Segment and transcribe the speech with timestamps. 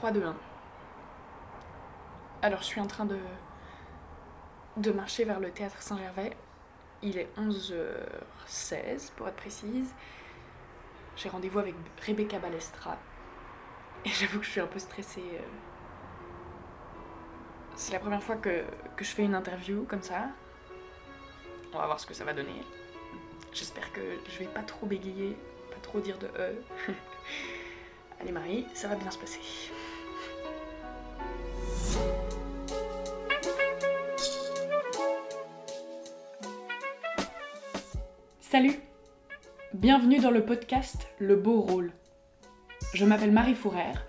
[0.00, 0.34] 3, 2, 1.
[2.40, 6.34] Alors, je suis en train de, marcher vers le théâtre Saint-Gervais.
[7.02, 9.94] Il est 11h16 pour être précise.
[11.16, 11.74] J'ai rendez-vous avec
[12.06, 12.96] Rebecca Balestra.
[14.06, 15.22] Et j'avoue que je suis un peu stressée.
[15.34, 15.42] euh.
[17.74, 18.64] C'est la première fois que,
[18.96, 20.28] que je fais une interview comme ça.
[21.74, 22.62] On va voir ce que ça va donner.
[23.52, 25.36] J'espère que je vais pas trop bégayer,
[25.68, 26.54] pas trop dire de e.
[28.22, 29.40] Allez Marie, ça va bien se passer.
[38.50, 38.80] Salut.
[39.74, 41.92] Bienvenue dans le podcast Le Beau Rôle.
[42.94, 44.04] Je m'appelle Marie Fourère,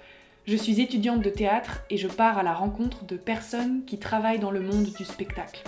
[0.47, 4.39] je suis étudiante de théâtre et je pars à la rencontre de personnes qui travaillent
[4.39, 5.61] dans le monde du spectacle.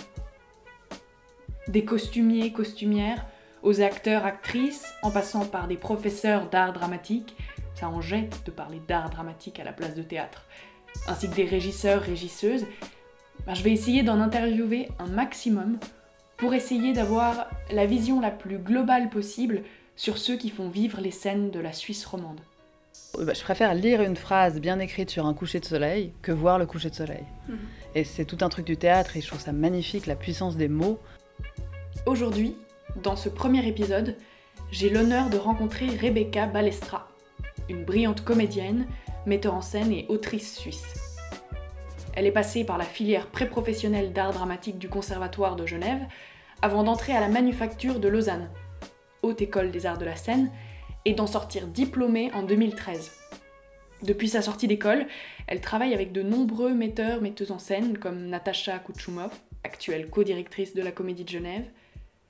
[1.67, 3.27] Des costumiers, costumières,
[3.61, 7.35] aux acteurs, actrices, en passant par des professeurs d'art dramatique,
[7.75, 10.47] ça en jette de parler d'art dramatique à la place de théâtre,
[11.07, 12.65] ainsi que des régisseurs, régisseuses,
[13.45, 15.77] ben, je vais essayer d'en interviewer un maximum
[16.43, 19.61] pour essayer d'avoir la vision la plus globale possible
[19.95, 22.41] sur ceux qui font vivre les scènes de la Suisse romande.
[23.17, 26.33] Euh, bah, je préfère lire une phrase bien écrite sur un coucher de soleil que
[26.33, 27.23] voir le coucher de soleil.
[27.47, 27.57] Mhm.
[27.95, 30.67] Et c'est tout un truc du théâtre et je trouve ça magnifique, la puissance des
[30.67, 30.99] mots.
[32.05, 32.57] Aujourd'hui,
[33.01, 34.17] dans ce premier épisode,
[34.69, 37.07] j'ai l'honneur de rencontrer Rebecca Balestra,
[37.69, 38.87] une brillante comédienne,
[39.25, 40.93] metteur en scène et autrice suisse.
[42.15, 46.05] Elle est passée par la filière pré-professionnelle d'art dramatique du Conservatoire de Genève
[46.63, 48.49] avant d'entrer à la Manufacture de Lausanne,
[49.21, 50.49] haute école des arts de la scène,
[51.03, 53.11] et d'en sortir diplômée en 2013.
[54.01, 55.05] Depuis sa sortie d'école,
[55.47, 59.31] elle travaille avec de nombreux metteurs, metteuses en scène comme Natacha Kouchoumov,
[59.65, 61.65] actuelle co-directrice de la Comédie de Genève,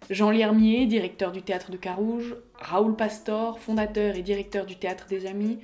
[0.10, 5.28] Jean Liermier, directeur du théâtre de Carouge, Raoul Pastor, fondateur et directeur du théâtre des
[5.28, 5.60] Amis,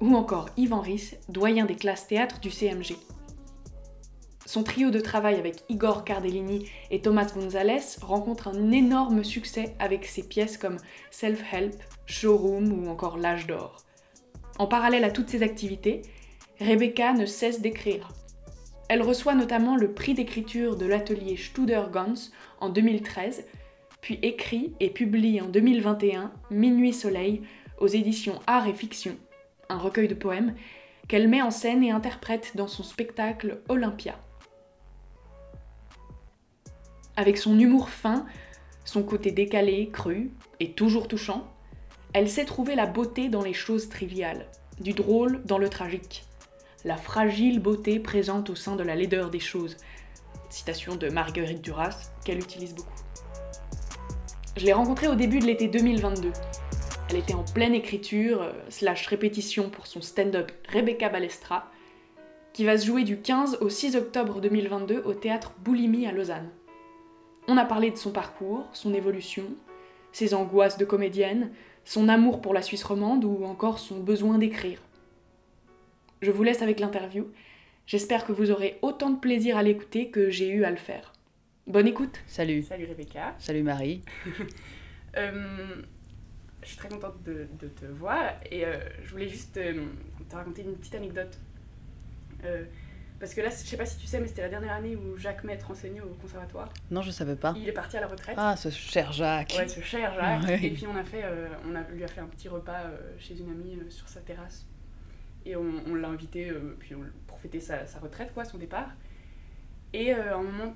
[0.00, 2.94] ou encore Yvan Ries, doyen des classes théâtre du CMG.
[4.52, 10.04] Son trio de travail avec Igor Cardellini et Thomas Gonzalez rencontre un énorme succès avec
[10.04, 10.76] ses pièces comme
[11.10, 13.78] Self-Help, Showroom ou encore L'âge d'or.
[14.58, 16.02] En parallèle à toutes ces activités,
[16.60, 18.08] Rebecca ne cesse d'écrire.
[18.90, 23.46] Elle reçoit notamment le prix d'écriture de l'atelier Studer-Gans en 2013,
[24.02, 27.40] puis écrit et publie en 2021 Minuit Soleil
[27.78, 29.16] aux éditions Art et Fiction,
[29.70, 30.54] un recueil de poèmes
[31.08, 34.18] qu'elle met en scène et interprète dans son spectacle Olympia.
[37.16, 38.26] Avec son humour fin,
[38.84, 40.30] son côté décalé, cru
[40.60, 41.46] et toujours touchant,
[42.12, 44.46] elle sait trouver la beauté dans les choses triviales,
[44.80, 46.24] du drôle dans le tragique,
[46.84, 49.76] la fragile beauté présente au sein de la laideur des choses.
[50.50, 52.90] Citation de Marguerite Duras qu'elle utilise beaucoup.
[54.56, 56.32] Je l'ai rencontrée au début de l'été 2022.
[57.08, 61.70] Elle était en pleine écriture, euh, slash répétition pour son stand-up Rebecca Balestra,
[62.52, 66.50] qui va se jouer du 15 au 6 octobre 2022 au théâtre Boulimie à Lausanne.
[67.48, 69.44] On a parlé de son parcours, son évolution,
[70.12, 71.50] ses angoisses de comédienne,
[71.84, 74.80] son amour pour la Suisse romande ou encore son besoin d'écrire.
[76.20, 77.26] Je vous laisse avec l'interview.
[77.86, 81.12] J'espère que vous aurez autant de plaisir à l'écouter que j'ai eu à le faire.
[81.66, 82.62] Bonne écoute Salut.
[82.62, 83.34] Salut Rebecca.
[83.38, 84.02] Salut Marie.
[85.18, 85.82] Euh,
[86.62, 89.84] je suis très contente de, de te voir et euh, je voulais juste euh,
[90.26, 91.38] te raconter une petite anecdote.
[93.22, 95.16] Parce que là, je sais pas si tu sais, mais c'était la dernière année où
[95.16, 96.74] Jacques Maître enseignait au conservatoire.
[96.90, 97.54] Non, je savais pas.
[97.56, 98.34] Il est parti à la retraite.
[98.36, 99.54] Ah, ce cher Jacques.
[99.56, 100.42] Ouais, ce cher Jacques.
[100.42, 100.66] Ouais.
[100.66, 102.98] Et puis on a fait, euh, on a, lui a fait un petit repas euh,
[103.20, 104.66] chez une amie euh, sur sa terrasse.
[105.46, 108.90] Et on, on l'a invité puis on- pour fêter sa, sa retraite, quoi, son départ.
[109.92, 110.74] Et à un moment,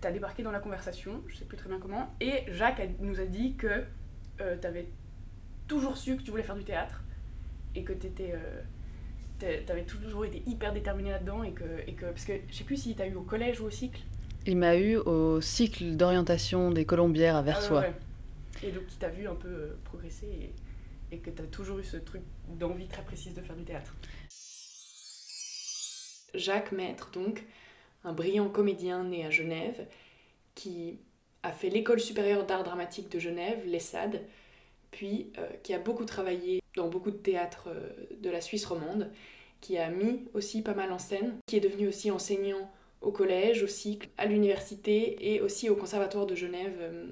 [0.00, 3.20] t'as débarqué dans la conversation, je sais plus très bien comment, et Jacques a- nous
[3.20, 3.84] a dit que
[4.60, 4.88] t'avais
[5.68, 7.04] toujours su que tu voulais faire du théâtre
[7.76, 8.64] et que t'étais, t'a-
[9.38, 12.76] t'avais toujours été hyper déterminé là-dedans et que, et que parce que je sais plus
[12.76, 14.00] si t'as eu au collège ou au cycle.
[14.46, 17.84] Il m'a eu au cycle d'orientation des Colombières à Versoix.
[17.84, 17.94] Ah ouais,
[18.62, 18.68] ouais.
[18.68, 21.84] Et donc qui t'a vu un peu euh, progresser et, et que t'as toujours eu
[21.84, 23.94] ce truc d'envie très précise de faire du théâtre.
[26.34, 27.44] Jacques Maître, donc,
[28.02, 29.86] un brillant comédien né à Genève,
[30.54, 30.98] qui
[31.42, 34.22] a fait l'école supérieure d'art dramatique de Genève, l'ESSAD,
[34.90, 37.90] puis euh, qui a beaucoup travaillé dans beaucoup de théâtres euh,
[38.20, 39.10] de la Suisse romande,
[39.60, 43.62] qui a mis aussi pas mal en scène, qui est devenu aussi enseignant au collège,
[43.62, 47.06] au cycle, à l'université et aussi au conservatoire de Genève euh,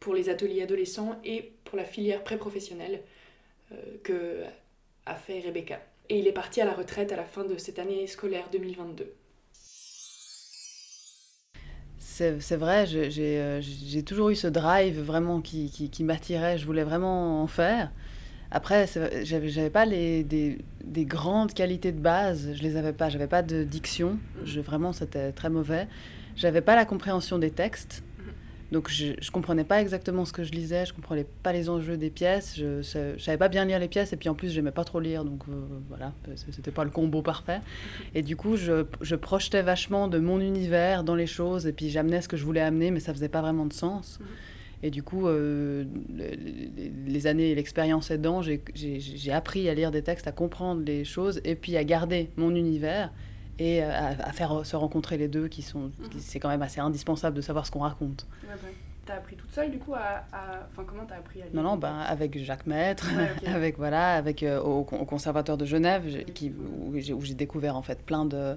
[0.00, 3.02] pour les ateliers adolescents et pour la filière pré-professionnelle
[3.72, 4.42] euh, que
[5.06, 5.80] a fait Rebecca.
[6.10, 9.12] Et il est parti à la retraite à la fin de cette année scolaire 2022.
[11.96, 16.58] C'est vrai, j'ai toujours eu ce drive vraiment qui, qui m'attirait.
[16.58, 17.92] Je voulais vraiment en faire.
[18.50, 18.86] Après,
[19.24, 23.10] j'avais, pas les, des, des, grandes qualités de base, je les avais pas.
[23.10, 25.86] J'avais pas de diction, vraiment, c'était très mauvais.
[26.34, 28.02] J'avais pas la compréhension des textes.
[28.70, 31.96] Donc je, je comprenais pas exactement ce que je lisais, je comprenais pas les enjeux
[31.96, 34.72] des pièces, je, je, savais pas bien lire les pièces et puis en plus j'aimais
[34.72, 35.52] pas trop lire, donc euh,
[35.88, 36.12] voilà,
[36.50, 37.60] c'était pas le combo parfait.
[38.14, 41.88] Et du coup je, je, projetais vachement de mon univers dans les choses et puis
[41.88, 44.18] j'amenais ce que je voulais amener, mais ça faisait pas vraiment de sens.
[44.82, 50.28] Et du coup, euh, les, années et l'expérience aidant, j'ai appris à lire des textes,
[50.28, 53.12] à comprendre les choses et puis à garder mon univers
[53.58, 56.10] et euh, à, faire se rencontrer les deux qui sont mhm.
[56.18, 58.26] c'est quand même assez indispensable de savoir ce qu'on raconte.
[58.44, 58.74] Ouais, ouais.
[59.04, 60.26] T'as appris toute seule du coup à,
[60.70, 63.08] enfin comment t'as appris à lire Non non ben avec Jacques Maître,
[63.46, 68.26] avec voilà avec euh, au, conservatoire de Genève qui, où j'ai découvert en fait plein
[68.26, 68.56] de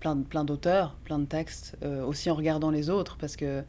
[0.00, 3.62] plein, plein d'auteurs, plein de textes, euh, aussi en regardant les autres, parce que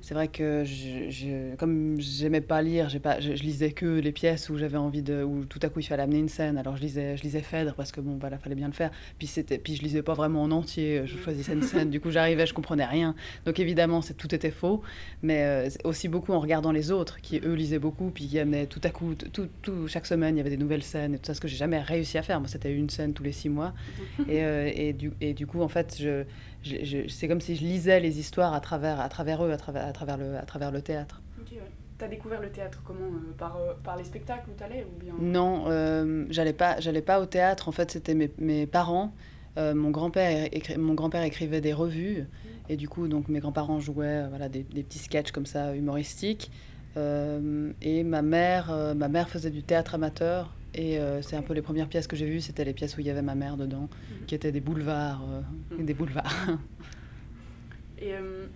[0.00, 4.50] c'est vrai que je, je, comme j'aimais pas lire, pas, je, lisais que les pièces
[4.50, 6.82] où j'avais envie de, où tout à coup il fallait amener une scène, alors je
[6.82, 9.76] lisais, je lisais Phèdre, parce que bon, voilà, fallait bien le faire, puis, c'était, puis
[9.76, 12.84] je lisais pas vraiment en entier, je choisissais une scène, du coup j'arrivais, je comprenais
[12.84, 14.82] rien, donc évidemment c'est, tout était faux,
[15.22, 18.66] mais euh, aussi beaucoup en regardant les autres, qui eux lisaient beaucoup, puis qui amenaient
[18.66, 21.26] tout à coup, tout, tout, chaque semaine il y avait des nouvelles scènes, et tout
[21.26, 23.48] ça, ce que j'ai jamais réussi à faire, moi c'était une scène tous les six
[23.48, 23.72] mois,
[24.28, 26.24] et, euh, et, du, et du coup en fait fait, je,
[26.62, 29.86] je, c'est comme si je lisais les histoires à travers, à travers eux, à travers,
[29.86, 31.22] à travers, le, à travers le théâtre.
[31.40, 31.60] Ok, ouais.
[31.98, 35.14] T'as découvert le théâtre comment euh, par, euh, par les spectacles où t'allais ou bien?
[35.18, 37.68] Non, euh, j'allais pas, j'allais pas au théâtre.
[37.68, 39.12] En fait, c'était mes, mes parents.
[39.56, 40.76] mon grand-père écri...
[40.76, 42.72] mon grand-père écrivait des revues mmh.
[42.72, 46.50] et du coup, donc mes grands-parents jouaient voilà des, des, petits sketchs comme ça humoristiques.
[46.96, 51.62] et ma mère, ma mère faisait du théâtre amateur et euh, c'est un peu les
[51.62, 53.88] premières pièces que j'ai vues, c'était les pièces où il y avait ma mère dedans,
[54.10, 54.26] mhm.
[54.26, 55.24] qui étaient des boulevards.
[55.28, 55.86] Euh, mhm.
[55.86, 56.46] Des boulevards.
[57.98, 58.46] et, euh,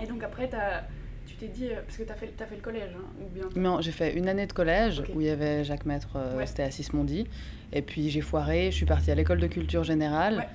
[0.00, 0.84] et, donc après, as,
[1.26, 3.44] tu t'es dit, parce que tu as fait, as fait le collège, hein, ou bien
[3.56, 6.70] Non, j'ai fait une année de collège où il y avait Jacques Maître, c'était à
[6.70, 7.26] Sismondi.
[7.72, 10.48] Et puis j'ai foiré, je suis partie à l'école de culture générale.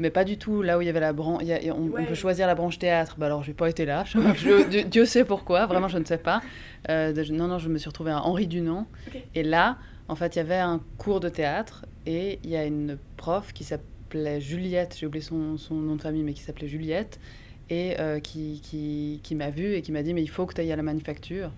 [0.00, 1.44] Mais pas du tout là où il y avait la branche.
[1.76, 3.16] On, peut choisir la branche théâtre.
[3.18, 4.04] Bah alors, j'ai pas été là.
[4.90, 5.66] Dieu, sait pourquoi.
[5.66, 6.40] Vraiment, je ne sais pas.
[6.88, 8.86] non, non, je me suis retrouvée à Henri Dunant.
[9.34, 9.76] Et là,
[10.08, 13.52] en fait, il y avait un cours de théâtre et il y a une prof
[13.52, 17.20] qui s'appelait Juliette, j'ai oublié son, son, nom de famille, mais qui s'appelait Juliette,
[17.68, 20.54] et euh, qui, qui, qui m'a vue et qui m'a dit Mais il faut que
[20.54, 21.52] tu ailles à la manufacture.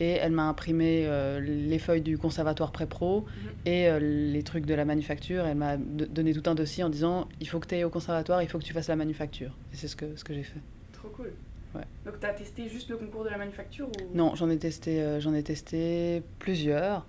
[0.00, 3.50] Et elle m'a imprimé euh, les feuilles du conservatoire pré-pro mhm.
[3.66, 5.46] et euh, les trucs de la manufacture.
[5.46, 8.42] Elle m'a donné tout un dossier en disant Il faut que tu ailles au conservatoire,
[8.42, 9.56] il faut que tu fasses la manufacture.
[9.72, 10.60] Et c'est ce que, ce que j'ai fait.
[10.92, 11.32] Trop cool.
[11.74, 11.84] Ouais.
[12.04, 14.16] Donc tu as testé juste le concours de la manufacture ou...
[14.16, 17.06] Non, j'en ai, testé, j'en ai testé plusieurs.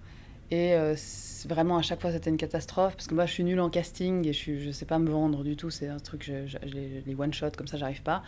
[0.51, 0.95] Et euh,
[1.47, 4.27] vraiment, à chaque fois, c'était une catastrophe parce que moi, je suis nulle en casting
[4.27, 5.69] et je ne sais pas me vendre du tout.
[5.69, 8.23] C'est un truc, je, je, les, les one-shot comme ça, j'arrive pas.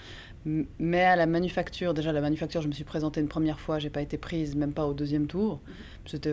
[0.46, 3.90] Mais à la manufacture, déjà, la manufacture, je me suis présentée une première fois, j'ai
[3.90, 5.60] pas été prise, même pas au deuxième tour.
[5.68, 5.74] Mhm.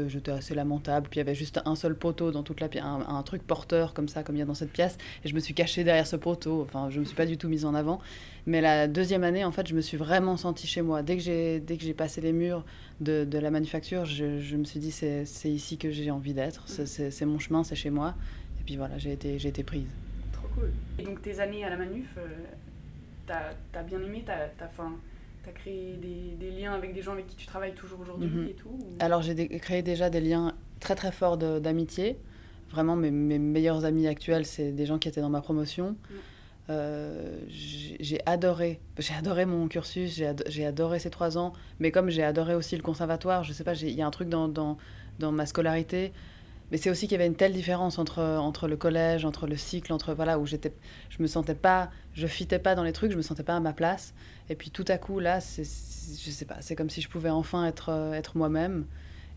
[0.09, 1.09] C'était assez lamentable.
[1.11, 3.43] Puis il y avait juste un seul poteau dans toute la pièce, un, un, truc
[3.43, 4.97] porteur comme ça, comme il y a dans cette pièce.
[5.25, 6.63] Et je me suis cachée derrière ce poteau.
[6.63, 8.01] Enfin, je me suis pas du tout mise en avant.
[8.47, 11.03] Mais la deuxième année, en fait, je me suis vraiment sentie chez moi.
[11.03, 12.65] Dès que j'ai passé les murs
[13.05, 16.65] de, de la manufacture, je, je, me suis dit, c'est ici que j'ai envie d'être.
[16.67, 18.15] C'est mon chemin, c'est chez moi.
[18.61, 19.87] Et puis voilà, j'ai été, été prise.
[20.33, 20.73] Trop cool.
[20.99, 22.27] Et donc tes années à la manuf, euh,
[23.27, 27.37] t'as as bien aimé, t'as as, créé des, des, liens avec des gens avec qui
[27.37, 28.49] tu travailles toujours aujourd'hui mhm.
[28.49, 32.17] et tout Alors j'ai créé déjà des liens très très forts d'amitié.
[32.71, 35.97] Vraiment, mes, mes, meilleurs amis actuels, c'est des gens qui étaient dans ma promotion.
[36.71, 42.23] Euh, j'ai adoré, j'ai adoré mon cursus, j'ai adoré ces trois ans, mais comme j'ai
[42.23, 44.79] adoré aussi le conservatoire, je sais pas, il y a un truc dans,
[45.21, 46.13] ma scolarité
[46.71, 49.93] mais c'est aussi qu'il y avait une telle différence entre, le collège, entre le cycle,
[49.93, 50.73] entre voilà où j'étais,
[51.11, 53.61] je me sentais pas, je fitais pas dans les trucs, je me sentais pas à
[53.61, 54.15] ma place.
[54.49, 57.29] Et puis tout à coup là, c'est, je sais pas, c'est comme si je pouvais
[57.29, 58.87] enfin être, être moi-même.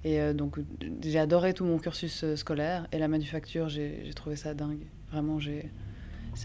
[0.04, 0.58] Et euh, donc
[1.02, 4.86] j'ai adoré tout mon cursus euh, scolaire et la manufacture, j'ai, trouvé ça dingue.
[5.12, 5.70] Vraiment, j'ai,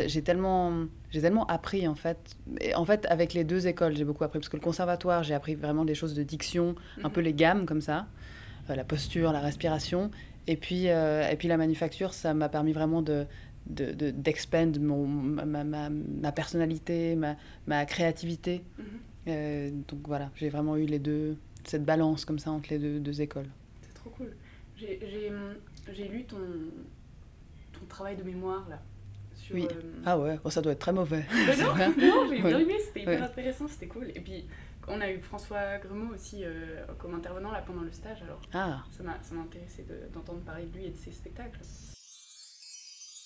[0.07, 2.37] j'ai tellement, j'ai tellement appris en fait.
[2.61, 5.35] Et en fait, avec les deux écoles, j'ai beaucoup appris parce que le conservatoire, j'ai
[5.35, 7.27] appris vraiment des choses de diction, un peu mhm.
[7.27, 8.07] les gammes comme ça,
[8.71, 10.11] euh, la posture, la respiration.
[10.47, 13.27] Et puis, euh, et puis la manufacture, ça m'a permis vraiment de
[13.65, 17.37] d'expand mon ma, ma, ma, personnalité, ma,
[17.69, 18.65] ma créativité.
[18.77, 18.85] Mhm.
[19.29, 22.99] euh, donc voilà, j'ai vraiment eu les deux, cette balance comme ça entre les deux,
[22.99, 23.47] deux écoles.
[23.83, 24.35] C'est trop cool.
[24.77, 26.39] J'ai lu ton,
[27.73, 28.81] ton travail de mémoire là.
[29.53, 29.69] Sur, oui.
[29.71, 30.03] Euh...
[30.05, 31.25] Ah ouais, oh, ça doit être très mauvais.
[31.59, 33.27] non, non j'ai bien aimé, c'était hyper ouais.
[33.27, 34.11] intéressant, c'était cool.
[34.15, 34.47] Et puis
[34.89, 38.83] on a eu François Gremaud aussi euh, comme intervenant là pendant le stage, alors ah.
[38.91, 41.61] ça m'a intéressé d'entendre parler de lui et de ses spectacles.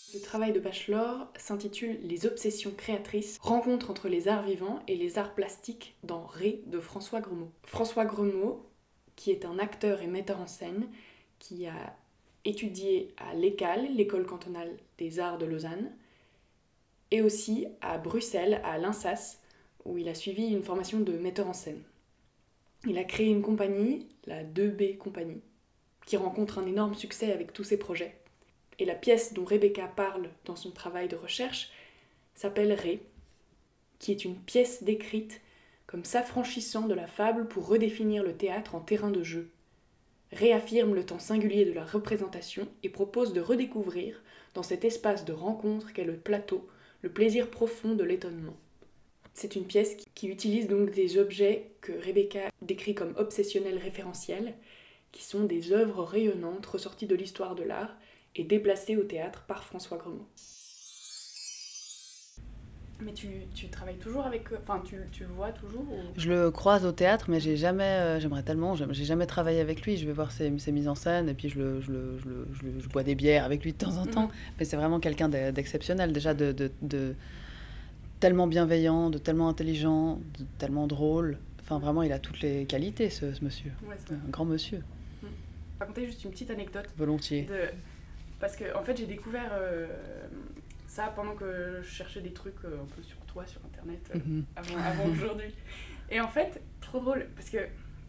[0.09, 5.18] Ce travail de bachelor s'intitule Les obsessions créatrices, rencontre entre les arts vivants et les
[5.18, 7.50] arts plastiques dans Ré de François Gremaud.
[7.64, 8.64] François Gremaud,
[9.16, 10.87] qui est un acteur et metteur en scène,
[11.38, 11.97] qui a
[12.45, 15.90] étudié à l'ECAL, l'école cantonale des arts de Lausanne,
[17.11, 19.39] et aussi à Bruxelles, à l'INSAS,
[19.85, 21.83] où il a suivi une formation de metteur en scène.
[22.87, 25.43] Il a créé une compagnie, la 2B Compagnie,
[26.07, 28.17] qui rencontre un énorme succès avec tous ses projets.
[28.79, 31.71] Et la pièce dont Rebecca parle dans son travail de recherche
[32.35, 33.03] s'appelle Ré,
[33.99, 35.41] qui est une pièce décrite
[35.87, 39.51] comme s'affranchissant de la fable pour redéfinir le théâtre en terrain de jeu,
[40.33, 44.23] réaffirme le temps singulier de la représentation et propose de redécouvrir,
[44.55, 46.67] dans cet espace de rencontre qu'est le plateau,
[47.07, 48.57] le plaisir profond de l'étonnement.
[49.33, 54.57] C'est une pièce qui utilise donc des objets que Rebecca décrit comme obsessionnels référentiels,
[55.13, 57.97] qui sont des œuvres rayonnantes ressorties de l'histoire de l'art
[58.35, 60.27] et déplacées au théâtre par François Gremont.
[63.00, 64.49] Mais tu, tu, travailles toujours avec.
[64.59, 65.85] Enfin, tu, tu le vois toujours
[66.17, 67.85] Je le croise au théâtre, mais j'ai jamais.
[67.85, 68.75] Euh, j'aimerais tellement.
[68.75, 69.99] J'ai jamais travaillé avec lui.
[69.99, 72.19] Je vais voir ses, ses, mises en scène et puis je, le, je, le,
[72.55, 74.29] je, je bois des bières avec lui de temps en temps.
[74.29, 74.33] Mhm.
[74.59, 77.15] Mais c'est vraiment quelqu'un d'exceptionnel, déjà de, de, de,
[78.19, 81.38] tellement bienveillant, de tellement intelligent, de tellement drôle.
[81.62, 83.73] Enfin, vraiment, il a toutes les qualités, ce, monsieur.
[83.87, 84.83] Ouais, un grand monsieur.
[85.21, 85.33] Je vais
[85.81, 86.87] raconter juste une petite anecdote.
[86.97, 87.43] Volontiers.
[87.43, 87.76] De...
[88.41, 89.50] Parce que, en fait, j'ai découvert.
[89.53, 89.87] Euh
[90.97, 94.19] ça pendant que je cherchais des trucs euh, un peu sur toi sur internet euh,
[94.19, 94.45] mhm.
[94.57, 95.55] avant, avant aujourd'hui.
[96.11, 97.59] Et en fait, trop drôle parce que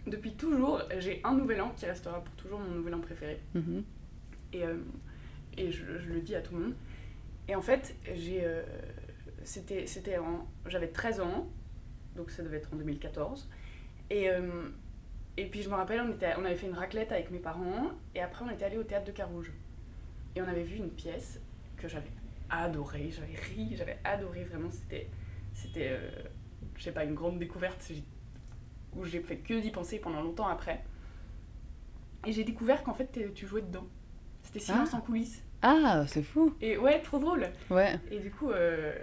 [0.06, 3.39] depuis toujours, j'ai un nouvel an qui restera pour toujours mon nouvel an préféré.
[3.53, 3.84] Mhm.
[4.53, 4.77] Et, euh,
[5.58, 6.75] et je, je, le dis à tout le monde.
[7.50, 8.46] Et en fait, j'ai
[9.44, 10.17] c'était c'était
[10.65, 11.50] j'avais 13 ans,
[12.15, 13.50] donc ça devait être en 2014.
[14.10, 14.27] Et
[15.38, 17.91] et puis je me rappelle, on, était, on avait fait une raclette avec mes parents,
[18.15, 19.51] et après on était allé au théâtre de Carouge.
[20.36, 21.39] Et on avait vu une pièce
[21.77, 22.12] que j'avais
[22.50, 25.10] adoré, j'avais ri, j'avais adoré vraiment, c'était,
[25.54, 26.10] c'était euh,
[26.75, 27.92] je sais pas, une grande découverte
[28.96, 30.84] où j'ai fait que d'y penser pendant longtemps après.
[32.25, 33.88] Et j'ai découvert qu'en fait tu jouais dedans.
[34.44, 34.98] C'était Silence ah.
[34.98, 35.44] en coulisses.
[35.62, 36.56] Ah, c'est fou.
[36.62, 37.48] Et ouais, trop drôle.
[37.70, 38.00] Ouais.
[38.12, 38.94] Et du coup, euh,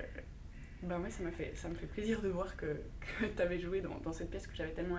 [0.82, 2.80] ben ouais, ça m'a fait, ça me fait plaisir de voir que,
[3.20, 4.98] que tu avais joué dans, dans, cette pièce que j'avais tellement,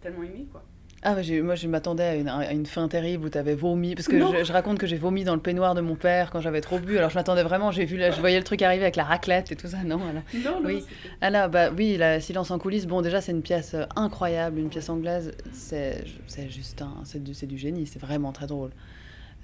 [0.00, 0.64] tellement aimée, quoi.
[1.02, 3.94] Ah, moi je m'attendais à une, à une, fin terrible où tu avais vomi.
[3.94, 6.60] Parce que je, raconte que j'ai vomi dans le peignoir de mon père quand j'avais
[6.60, 6.98] trop bu.
[6.98, 9.56] Alors je m'attendais vraiment, j'ai vu, je voyais le truc arriver avec la raclette et
[9.56, 9.78] tout ça.
[9.82, 10.84] Non, alors, non, non oui.
[11.22, 14.68] Alors, bah, oui, la Silence en coulisses, bon, déjà c'est une pièce euh, incroyable, une
[14.68, 15.32] pièce anglaise.
[15.52, 16.04] C'est
[16.50, 18.70] juste un, c'est du, du génie, c'est vraiment très drôle.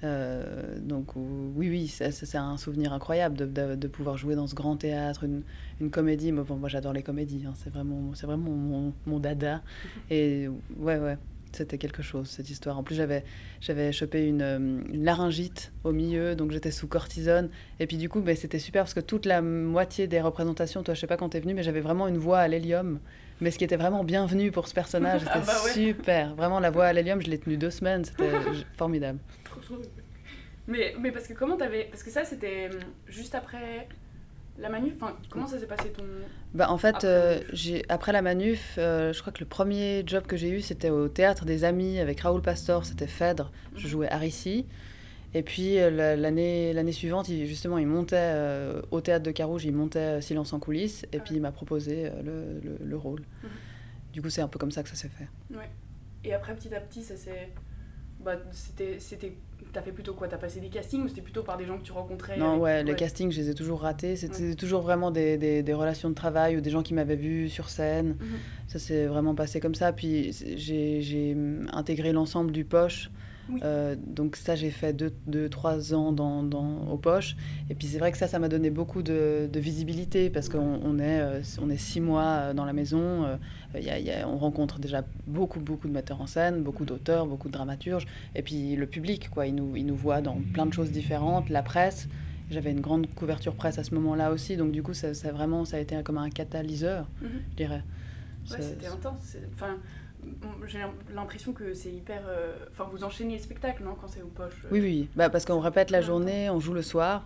[0.03, 4.53] Euh, donc oui, oui, c'est un souvenir incroyable de, de, de, pouvoir jouer dans ce
[4.53, 5.41] grand théâtre, une,
[5.81, 6.31] une comédie.
[6.31, 9.63] Bon, moi j'adore les comédies, hein, c'est vraiment, vraiment mon, mon, dada.
[10.11, 10.47] Et
[10.77, 11.17] ouais, ouais.
[11.51, 12.77] C'était quelque chose, cette histoire.
[12.77, 13.23] En plus, j'avais,
[13.61, 17.49] j'avais chopé une, euh, une, laryngite au milieu, donc j'étais sous cortisone.
[17.79, 20.93] Et puis, du coup, ben, c'était super parce que toute la moitié des représentations, toi,
[20.93, 22.99] je sais pas quand t'es venu, mais j'avais vraiment une voix à l'hélium.
[23.39, 26.35] Mais ce qui était vraiment bienvenu pour ce personnage, c'était ah bah super.
[26.35, 28.31] Vraiment, la voix à l'hélium, je l'ai tenue deux semaines, c'était
[28.77, 29.19] formidable.
[30.67, 31.85] Mais, mais parce que comment t'avais.
[31.85, 33.87] Parce que ça, c'était hum, juste après
[34.59, 34.95] la manuf,
[35.29, 36.03] comment ça s'est passé ton...
[36.53, 40.03] Bah, en fait, après, euh, j'ai, après la manuf, euh, je crois que le premier
[40.05, 43.83] job que j'ai eu, c'était au Théâtre des Amis avec Raoul Pastor, c'était Phèdre, je
[43.83, 43.89] mhm.
[43.89, 44.65] jouais Arissi.
[45.33, 48.33] Et puis euh, l'année, l'année suivante, il, justement, il montait
[48.91, 52.09] au Théâtre de Carouge, il montait Silence en coulisses, et ah puis il m'a proposé
[52.23, 53.21] le, le, rôle.
[53.43, 53.49] Mhm.
[54.13, 55.27] Du coup, c'est un peu comme ça que ça s'est fait.
[55.55, 55.69] Ouais.
[56.23, 57.49] Et après, petit à petit, ça s'est...
[58.27, 59.37] Bah, c'était, c'était
[59.71, 60.27] T'as fait plutôt quoi?
[60.27, 62.83] T'as passé des castings ou c'était plutôt par des gens que tu rencontrais Non, ouais,
[62.83, 64.17] les castings, je les ai toujours ratés.
[64.17, 67.47] C'était toujours vraiment des, des, des, relations de travail ou des gens qui m'avaient vu
[67.47, 68.17] sur scène.
[68.19, 68.37] Mhm.
[68.67, 69.93] Ça s'est vraiment passé comme ça.
[69.93, 71.37] Puis j'ai
[71.71, 73.09] intégré l'ensemble du Poche
[73.63, 77.35] euh, donc ça, j'ai fait 2-3 deux, trois ans dans, dans, aux poches.
[77.69, 80.79] Et puis c'est vrai que ça, ça m'a donné beaucoup de, de visibilité parce qu'on
[80.83, 83.25] on est, euh, on est six mois euh, dans la maison.
[83.75, 87.25] y a, y a, on rencontre déjà beaucoup, beaucoup de metteurs en scène, beaucoup d'auteurs,
[87.25, 88.07] beaucoup de dramaturges.
[88.35, 91.49] Et puis le public, quoi, il nous, il nous voit dans plein de choses différentes.
[91.49, 92.07] La presse.
[92.49, 95.65] J'avais une grande couverture presse à ce moment-là aussi, donc du coup, ça, ça, vraiment,
[95.65, 97.29] ça a été comme un catalyseur, mhm.
[97.51, 97.83] je dirais.
[98.49, 99.35] Ouais, c'était intense.
[99.53, 99.75] Enfin,
[100.67, 100.79] j'ai
[101.13, 102.21] l'impression que c'est hyper.
[102.27, 105.45] Euh, enfin, vous enchaînez les spectacles, non, quand c'est aux poches Oui, oui, bah, parce
[105.45, 107.25] qu'on répète la journée, on joue le soir.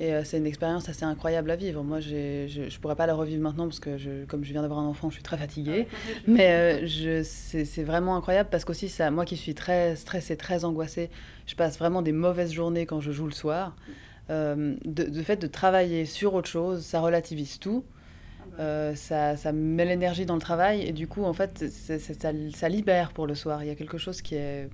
[0.00, 1.84] Et euh, c'est une expérience assez incroyable à vivre.
[1.84, 4.80] Moi, je ne pourrais pas la revivre maintenant parce que, je, comme je viens d'avoir
[4.80, 5.88] un enfant, je suis très fatiguée.
[6.26, 11.10] Mais euh, c'est vraiment incroyable parce qu'aussi, ça, moi qui suis très stressée, très angoissée,
[11.46, 13.76] je passe vraiment des mauvaises journées quand je joue le soir.
[14.30, 17.84] Euh, de, de, fait de travailler sur autre chose, ça relativise tout.
[18.60, 22.68] Euh, ça, ça, met l'énergie dans le travail et du coup, en fait, ça, ça,
[22.68, 23.64] libère pour le soir.
[23.64, 24.68] Il y a quelque chose qui est,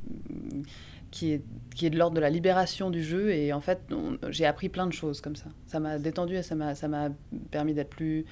[1.12, 3.80] qui est, qui est de l'ordre de la libération du jeu et en fait,
[4.28, 5.46] j'ai appris plein de choses comme ça.
[5.68, 7.10] Ça m'a détendu et ça m'a
[7.52, 8.24] permis d'être plus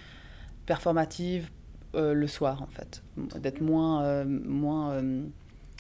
[0.67, 1.51] performative
[1.95, 5.01] euh, le soir, en fait, d'être moins, euh, moins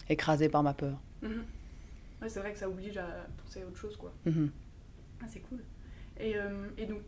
[0.08, 1.00] écrasée par ma peur.
[1.22, 1.42] Mhm.
[2.22, 4.12] Ouais, c'est vrai que ça oblige à penser à autre chose, quoi.
[4.24, 4.50] Mhm.
[5.20, 5.64] Ah, c'est cool.
[6.20, 6.36] Et,
[6.78, 7.00] et donc,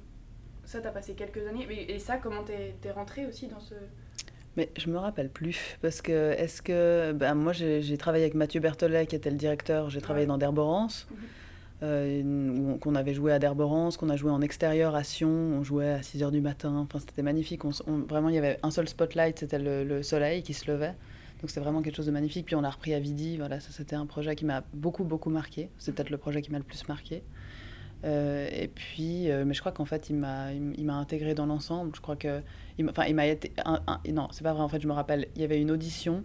[0.66, 1.66] ça, t'as passé quelques années.
[1.70, 3.74] Et, et ça, comment t'es es rentrée aussi dans ce.
[4.56, 7.12] Mais je me rappelle plus, parce que est-ce que...
[7.12, 10.28] Ben, moi, j'ai j'ai travaillé avec Mathieu Berthollet, qui était le directeur, j'ai travaillé Ouais.
[10.28, 11.16] dans d'Herborance, Mhm.
[11.82, 15.90] euh, qu'on avait joué à d'Herborance, qu'on a joué en extérieur à Sion, on jouait
[15.90, 18.70] à 6h du matin, enfin c'était magnifique, on s- on- vraiment il y avait un
[18.70, 20.94] seul spotlight, c'était le, le soleil qui se levait,
[21.42, 23.68] donc c'était vraiment quelque chose de magnifique, puis on l'a repris à Vidi, voilà, ça
[23.72, 26.64] c'était un projet qui m'a beaucoup beaucoup marqué, c'est peut-être le projet qui m'a le
[26.64, 27.22] plus marqué.
[28.04, 31.46] Euh, et puis, euh, mais je crois qu'en fait, il m'a, il m'a intégré dans
[31.46, 31.92] l'ensemble.
[31.96, 32.42] Je crois que,
[32.78, 34.62] il enfin, il m'a été, un- un- non, c'est pas vrai.
[34.62, 36.22] En fait, je me rappelle, il y avait une audition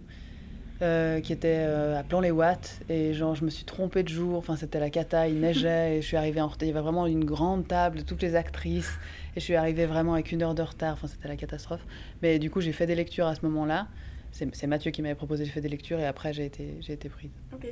[0.82, 4.36] euh, qui était à Plan-les-Ouates et genre, je me suis trompée de jour.
[4.36, 6.64] Enfin, c'était la cata, il neigeait et je suis arrivée en retard.
[6.64, 8.98] Il y avait vraiment une grande table de toutes les actrices
[9.34, 10.92] et je suis arrivée vraiment avec une heure de retard.
[10.94, 11.84] Enfin, c'était la catastrophe.
[12.20, 13.88] Mais du coup, j'ai fait des lectures à ce moment-là.
[14.30, 16.94] C'est, c'est Mathieu qui m'avait proposé, j'ai fait des lectures et après, j'ai été, j'ai
[16.94, 17.30] été prise.
[17.52, 17.64] Ok,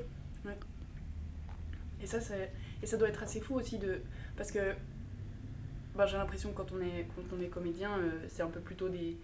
[0.45, 0.53] ouais.
[2.03, 2.51] Et ça, c'est-
[2.83, 4.01] et ça doit être assez fou aussi de.
[4.37, 4.75] Parce que
[5.97, 8.61] bah, j'ai l'impression que quand on est, quand on est comédien, euh, c'est un peu
[8.61, 9.17] plutôt des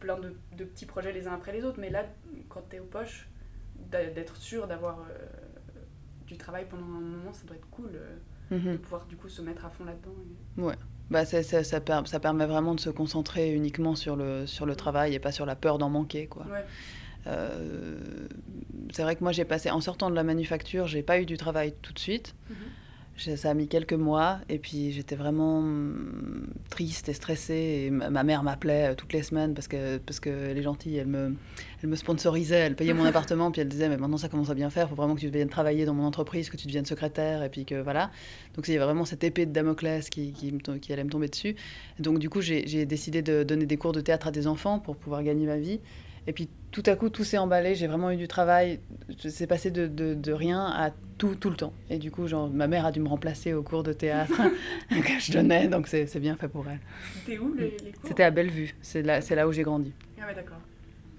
[0.00, 1.78] plein de, de petits projets les uns après les autres.
[1.80, 2.04] Mais là,
[2.48, 3.28] quand t'es aux poches,
[3.90, 5.14] d'être sûr d'avoir euh,
[6.26, 8.16] du travail pendant un moment, ça doit être cool euh,
[8.50, 8.72] Mhm.
[8.72, 10.14] de pouvoir du coup se mettre à fond là-dedans.
[10.60, 10.76] et-
[11.10, 14.74] Bah, c'est- c'est- ça, ça permet vraiment de se concentrer uniquement sur le, sur le
[14.76, 16.26] travail et pas sur la peur d'en manquer.
[16.26, 16.46] Quoi.
[16.46, 16.64] Ouais.
[17.28, 17.98] Euh,
[18.92, 21.36] c'est vrai que moi, j'ai passé, en sortant de la manufacture, j'ai pas eu du
[21.36, 22.34] travail tout de suite.
[22.50, 22.56] Mhm.
[23.18, 27.86] Ça a mis quelques mois et puis j'étais vraiment hum, triste et stressée.
[27.86, 30.96] Et ma mère m'appelait euh, toutes les semaines parce que, parce que elle est gentille,
[30.96, 31.34] elle me,
[31.82, 33.50] elle me sponsorisait, elle payait mon appartement.
[33.50, 35.28] Puis elle disait Mais maintenant ça commence à bien faire, il faut vraiment que tu
[35.28, 37.42] viennes travailler dans mon entreprise, que tu deviennes secrétaire.
[37.42, 38.10] Et puis que voilà.
[38.54, 41.56] Donc il y avait vraiment cette épée de Damoclès qui, qui, allait me tomber dessus.
[41.98, 44.96] Donc du coup, j'ai décidé de donner des cours de théâtre à des enfants pour
[44.96, 45.80] pouvoir gagner ma vie.
[46.26, 47.74] Et puis tout à coup, tout s'est emballé.
[47.74, 48.80] J'ai vraiment eu du travail.
[49.28, 51.72] C'est passé de, de, de rien à tout, tout le temps.
[51.88, 54.42] Et du coup, genre, ma mère a dû me remplacer au cours de théâtre
[54.90, 55.68] que je donnais.
[55.68, 56.80] Donc c'est bien fait pour elle.
[57.14, 58.08] C'était où les, les cours?
[58.08, 58.74] C'était à Bellevue.
[58.82, 59.92] C'est là, là où j'ai grandi.
[60.20, 60.58] Ah ouais, d'accord.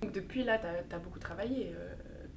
[0.02, 1.72] Donc depuis là, t'as as beaucoup travaillé.
[1.76, 1.94] euh,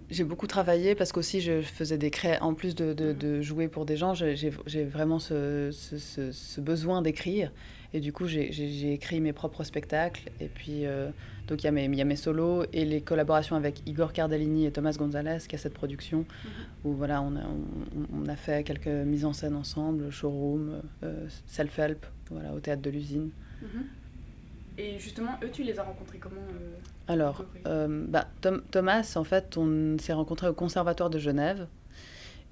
[0.08, 2.38] J'ai beaucoup travaillé parce qu'aussi je faisais des cré...
[2.40, 6.60] En plus de, de, de jouer pour des gens, j'ai vraiment ce, ce, ce- ce
[6.62, 7.52] besoin d'écrire.
[7.92, 10.30] Et du coup, j'ai écrit mes propres spectacles.
[10.40, 11.10] Et puis, euh,
[11.50, 14.12] donc il y, a mes- il y a mes solos et les collaborations avec Igor
[14.12, 16.24] Cardellini et Thomas Gonzalez, qui a cette production,
[16.84, 21.26] où voilà, on a, on, on a fait quelques mises en scène ensemble, showroom, euh,
[21.46, 23.30] self-help, voilà, au théâtre de l'usine.
[23.62, 23.84] mhm.
[24.78, 29.24] Et justement, eux, tu les as rencontrés comment euh, Alors, euh, bah, Tom- Thomas, en
[29.24, 31.66] fait, on s'est rencontrés au Conservatoire de Genève.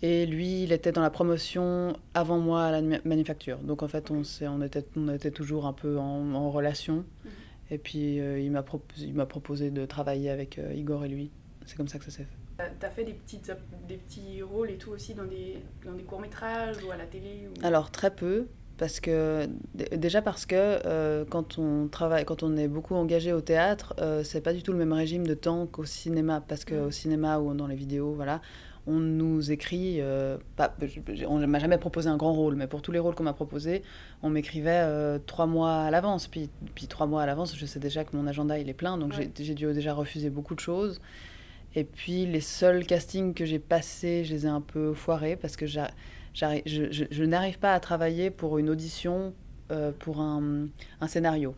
[0.03, 3.59] Et lui, il était dans la promotion avant moi à la ma- manufacture.
[3.59, 6.97] Donc, en fait, on, on, était, on était toujours un peu en, en relation.
[6.97, 7.31] Mhm.
[7.71, 11.09] Et puis, euh, il m'a proposé, il m'a proposé de travailler avec euh, Igor et
[11.09, 11.31] lui.
[11.67, 12.65] C'est comme ça que ça s'est fait.
[12.81, 13.53] T'as- fait des, petites,
[13.87, 17.49] des petits rôles et tout aussi dans des, dans des courts-métrages ou à la télé
[17.49, 17.65] ou...
[17.65, 22.67] Alors très peu, parce que déjà parce que euh, quand on travaille, quand on est
[22.67, 25.85] beaucoup engagé au théâtre, euh, c'est pas du tout le même régime de temps qu'au
[25.85, 28.41] cinéma, parce qu'au cinéma ou dans les vidéos, voilà,
[28.89, 30.75] on nous écrit, euh, pas,
[31.29, 33.83] on m'a jamais proposé un grand rôle, mais pour tous les rôles qu'on m'a proposés,
[34.23, 37.79] on m'écrivait euh, trois mois à l'avance, puis, puis trois mois à l'avance, je sais
[37.79, 39.31] déjà que mon agenda il est plein, donc Ouais.
[39.39, 41.01] j'ai dû déjà refuser beaucoup de choses.
[41.75, 45.55] Et puis les seuls castings que j'ai passés, je les ai un peu foirés parce
[45.57, 45.81] que je,
[46.35, 49.35] je- je n'arrive pas à travailler pour une audition
[49.71, 50.67] euh, pour un,
[51.03, 51.55] un scénario.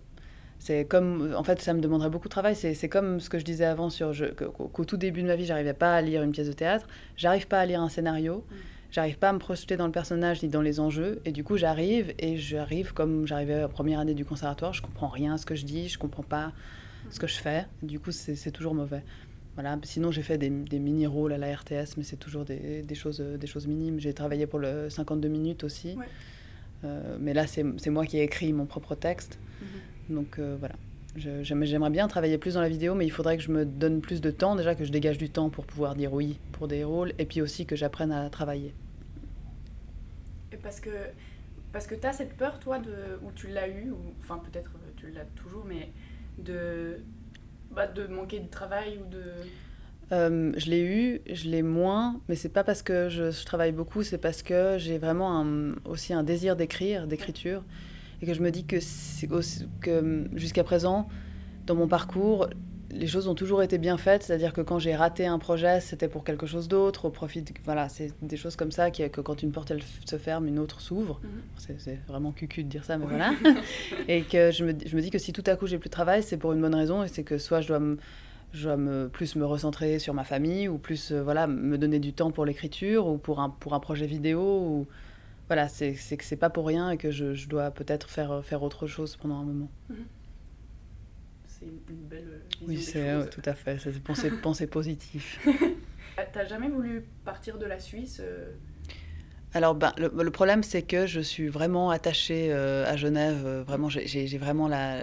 [0.60, 2.54] C'est comme, en fait, ça me demanderait beaucoup de travail.
[2.54, 5.72] C'est comme ce que je disais avant sur qu'au tout début de ma vie, j'arrivais
[5.72, 6.86] pas à lire une pièce de théâtre.
[7.16, 8.44] J'arrive pas à lire un scénario.
[8.48, 8.54] Mm.
[8.92, 11.22] J'arrive pas à me projeter dans le personnage ni dans les enjeux.
[11.24, 14.74] Et du coup, j'arrive et j'arrive comme j'arrivais à la première année du conservatoire.
[14.74, 15.88] Je comprends rien à ce que je dis.
[15.88, 16.52] Je comprends pas
[17.08, 17.66] ce que je fais.
[17.82, 19.02] Du coup, c'est toujours mauvais.
[19.54, 19.78] Voilà.
[19.84, 23.20] Sinon, j'ai fait des, des mini-rôles à la RTS, mais c'est toujours des, des choses,
[23.20, 23.98] des choses minimes.
[23.98, 25.94] J'ai travaillé pour le 52 minutes aussi.
[25.94, 26.04] Ouais.
[26.84, 29.38] Euh, mais là, c'est moi qui ai écrit mon propre texte.
[29.60, 29.68] Mhm.
[30.10, 30.74] Donc euh, voilà.
[31.16, 34.20] J'aimerais bien travailler plus dans la vidéo, mais il faudrait que je me donne plus
[34.20, 37.12] de temps, déjà que je dégage du temps pour pouvoir dire oui pour des rôles,
[37.18, 38.72] et puis aussi que j'apprenne à travailler.
[40.52, 40.90] Et parce que,
[41.72, 42.92] parce que t'as cette peur, toi, de,
[43.24, 45.90] ou tu l'as eu, ou enfin peut-être euh, tu l'as toujours, mais
[46.38, 46.98] de,
[47.74, 49.22] bah, de manquer de travail ou de...
[50.12, 53.72] Euh, je l'ai eu, je l'ai moins, mais c'est pas parce que je, je travaille
[53.72, 57.62] beaucoup, c'est parce que j'ai vraiment un- aussi un désir d'écrire, d'écriture,
[58.22, 58.76] et que je me dis que,
[59.80, 61.08] que jusqu'à présent,
[61.66, 62.48] dans mon parcours,
[62.92, 66.08] les choses ont toujours été bien faites, c'est-à-dire que quand j'ai raté un projet, c'était
[66.08, 69.20] pour quelque chose d'autre, au profit, de- voilà, c'est des choses comme ça, qui, que
[69.20, 71.20] quand une porte elle se ferme, une autre s'ouvre.
[71.22, 71.76] Mhm.
[71.78, 73.32] C'est vraiment cucu de dire ça, mais voilà.
[74.08, 75.92] et que je me, je me dis que si tout à coup j'ai plus de
[75.94, 77.96] travail, c'est pour une bonne raison, et c'est que soit je dois me
[78.52, 82.12] je dois me, plus me recentrer sur ma famille ou plus voilà me donner du
[82.12, 84.86] temps pour l'écriture ou pour un, pour un projet vidéo ou
[85.50, 88.62] voilà c'est que c'est pas pour rien et que je, je dois peut-être faire, faire
[88.62, 89.68] autre chose pendant un moment.
[89.88, 89.96] Mhm.
[91.48, 95.44] C'est une belle vision Oui, c'est tout à fait, c'est penser, penser positif.
[96.32, 98.22] T'as jamais voulu partir de la Suisse
[99.52, 103.42] alors, ben, le, problème, c'est que je suis vraiment attachée euh, à Genève.
[103.44, 105.00] Euh, vraiment, j'ai vraiment la.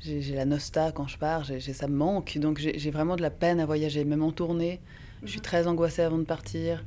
[0.00, 2.38] J'ai la nosta quand je pars, ça me manque.
[2.38, 4.80] Donc, j'ai vraiment de la peine à voyager, même en tournée.
[5.22, 5.44] Je suis mhm.
[5.44, 6.82] très angoissée avant de partir.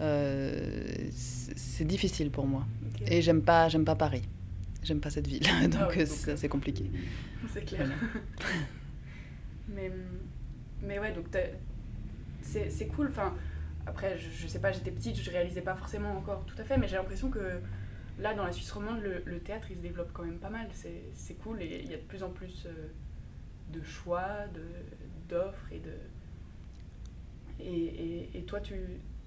[0.00, 2.66] Euh, c'est difficile pour moi.
[3.06, 4.22] Et j'aime pas, j'aime pas Paris.
[4.82, 5.42] J'aime pas cette ville.
[5.62, 6.90] Ah donc, c'est compliqué.
[7.52, 7.88] C'est clair.
[9.68, 9.90] mais,
[10.82, 11.26] mais ouais, donc
[12.42, 13.08] c'est cool.
[13.08, 13.34] Enfin
[13.86, 16.88] après, je, sais pas, j'étais petite, je réalisais pas forcément encore tout à fait, mais
[16.88, 17.60] j'ai l'impression que
[18.18, 20.68] là, dans la Suisse romande, le, théâtre, il se développe quand même pas mal.
[20.72, 22.88] C'est cool et il y a de plus en plus euh,
[23.72, 24.46] de choix,
[25.28, 25.92] d'offres et de...
[27.60, 28.74] Et, et, toi, tu,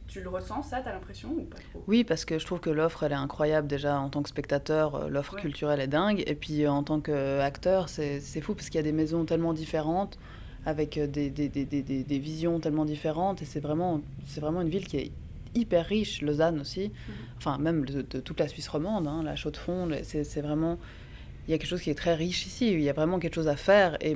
[0.07, 1.83] tu le ressens, ça, t'as l'impression ou pas trop?
[1.87, 4.95] Oui, parce que je trouve que l'offre, elle est incroyable déjà en tant que spectateur.
[4.95, 6.23] Euh, l'offre culturelle est dingue.
[6.25, 9.53] Et puis euh, en tant qu'acteur, c'est fou parce qu'il y a des maisons tellement
[9.53, 10.17] différentes
[10.65, 13.41] avec euh, des, des, des, des, visions tellement différentes.
[13.41, 15.11] Et c'est vraiment, c'est vraiment une ville qui est
[15.55, 17.15] hyper riche, Lausanne aussi, mhm.
[17.37, 20.77] enfin même de, toute la Suisse romande, hein, la Chaux-de-Fonds, c'est vraiment,
[21.47, 23.35] il y a quelque chose qui est très riche ici, il y a vraiment quelque
[23.35, 23.97] chose à faire.
[24.01, 24.15] Et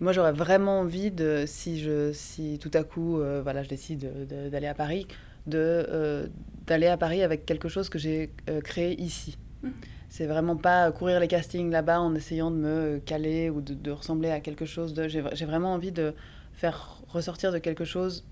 [0.00, 4.26] moi j'aurais vraiment envie de, si, je, si tout à coup, euh, voilà, je décide
[4.50, 5.06] d'aller à Paris,
[5.52, 6.26] euh,
[6.66, 8.32] d'aller à Paris avec quelque chose que j'ai
[8.64, 9.38] créé ici.
[9.62, 9.72] Mhm.
[10.08, 14.30] C'est vraiment pas courir les castings là-bas en essayant de me caler ou de, ressembler
[14.30, 14.94] à quelque chose.
[15.08, 16.14] J'ai vraiment envie de
[16.52, 18.26] faire ressortir de quelque chose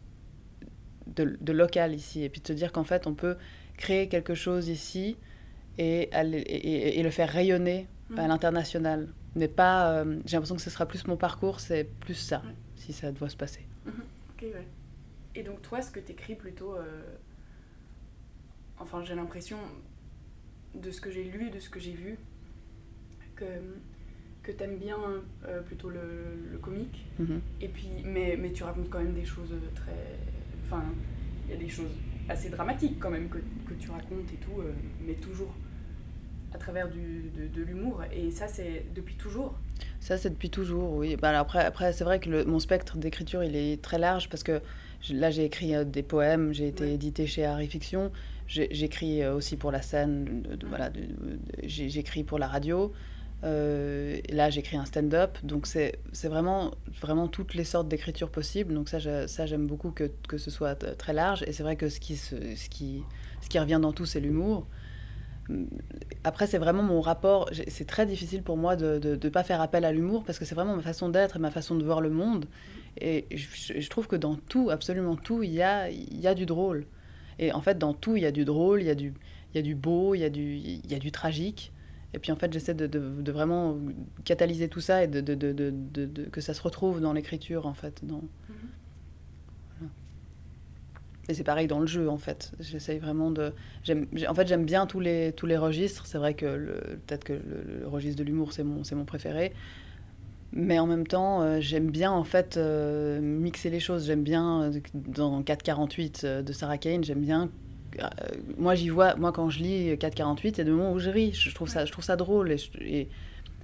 [1.07, 3.37] de, local ici et puis de se dire qu'en fait on peut
[3.77, 5.17] créer quelque chose ici
[5.79, 8.29] et, et, le faire rayonner à mmh.
[8.29, 9.09] l'international.
[9.37, 9.93] Mais pas.
[9.93, 12.43] Euh, j'ai l'impression que ce sera plus mon parcours, c'est plus ça,
[12.77, 13.65] si ça doit se passer.
[13.87, 13.91] Mmh.
[13.91, 14.67] Ok, ouais.
[15.35, 16.75] Et donc toi, ce que tu écris plutôt.
[16.75, 17.03] Euh,
[18.79, 19.59] enfin, j'ai l'impression,
[20.75, 22.19] de ce que j'ai lu, de ce que j'ai vu,
[23.37, 23.45] que,
[24.43, 24.99] que tu aimes bien
[25.47, 26.01] euh, plutôt le,
[26.51, 27.05] le comique.
[27.19, 27.41] Mhm.
[27.61, 30.19] Et puis, mais, mais tu racontes quand même des choses très.
[30.65, 30.85] Enfin,
[31.47, 31.91] il y a des choses
[32.29, 34.63] assez dramatiques quand même que, que tu racontes et tout,
[35.05, 35.53] mais toujours
[36.55, 38.03] à travers du, de, de l'humour.
[38.13, 39.55] Et ça, c'est depuis toujours
[40.01, 41.17] Ça, c'est depuis toujours, oui.
[41.17, 44.43] Bah, après, après c'est vrai que le, mon spectre d'écriture, il est très large parce
[44.43, 44.61] que
[45.11, 48.11] là, j'ai écrit euh, des poèmes, j'ai été édité chez Harry Fiction.
[48.47, 50.91] J'écris euh, aussi pour la scène, de, voilà,
[51.63, 52.93] j'écris pour la radio.
[53.43, 55.39] Euh, là, j'écris un stand-up.
[55.45, 58.75] Donc, c'est vraiment, vraiment toutes les sortes d'écriture possibles.
[58.75, 61.45] Donc, ça, ça j'aime beaucoup que, que, ce soit très large.
[61.47, 62.35] Et c'est vrai que ce qui, ce,
[62.69, 63.03] qui,
[63.41, 64.67] ce qui revient dans tout, c'est l'humour.
[66.25, 67.51] Après, c'est vraiment mon rapport.
[67.69, 70.55] C'est très difficile pour moi de ne pas faire appel à l'humour parce que c'est
[70.55, 72.47] vraiment ma façon d'être et ma façon de voir le monde.
[73.01, 76.47] Et je, je, trouve que dans tout, absolument tout, il y a, y a du
[76.47, 76.87] drôle.
[77.39, 79.15] Et en fait, dans tout, il y a du drôle, il y a du,
[79.55, 81.73] y a du beau, il y a du, y a du tragique.
[82.13, 83.79] Et puis en fait, j'essaie de, de, vraiment
[84.25, 88.05] catalyser tout ça et de, de que ça se retrouve dans l'écriture, en fait.
[88.05, 88.23] Dans...
[91.27, 91.31] Mm-hmm.
[91.31, 92.53] Et c'est pareil dans le jeu, en fait.
[92.61, 93.53] J'essaye vraiment de...
[94.29, 96.07] En fait, j'aime bien tous les, tous les registres.
[96.07, 96.47] C'est vrai que
[97.07, 99.53] peut-être que le, registre de l'humour, c'est mon, mon préféré.
[100.53, 104.07] Mais en même temps, euh, j'aime bien en fait euh, mixer les choses.
[104.07, 107.51] J'aime bien euh, dans 448 de Sarah Kane, j'aime bien.
[108.59, 109.15] moi, j'y vois.
[109.15, 111.33] Moi, quand je lis 448, il y a des moments où je ris.
[111.33, 112.71] Je trouve ça, je trouve ça drôle et je,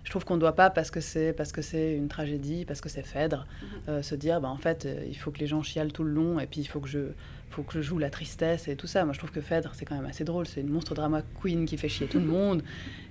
[0.04, 2.80] je trouve qu'on ne doit pas parce que c'est parce que c'est une tragédie, parce
[2.80, 3.48] que c'est Phèdre,
[3.88, 4.02] mhm.
[4.04, 6.46] se dire bah en fait il faut que les gens chialent tout le long et
[6.46, 7.08] puis il faut que je
[7.50, 9.04] faut que je joue la tristesse et tout ça.
[9.04, 10.46] Moi, je trouve que Phèdre, c'est quand même assez drôle.
[10.46, 12.62] C'est une monstre drama queen qui fait chier tout le monde,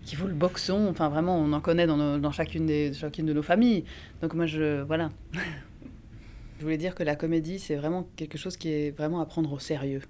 [0.04, 0.88] qui vaut le boxon.
[0.89, 3.86] Enfin, vraiment, on en connaît dans, chacune, des, chacune de nos familles.
[4.21, 4.82] Donc, moi, je.
[4.84, 5.10] Voilà.
[6.60, 9.52] je voulais dire que la comédie, c'est vraiment quelque chose qui est vraiment à prendre
[9.52, 10.02] au sérieux.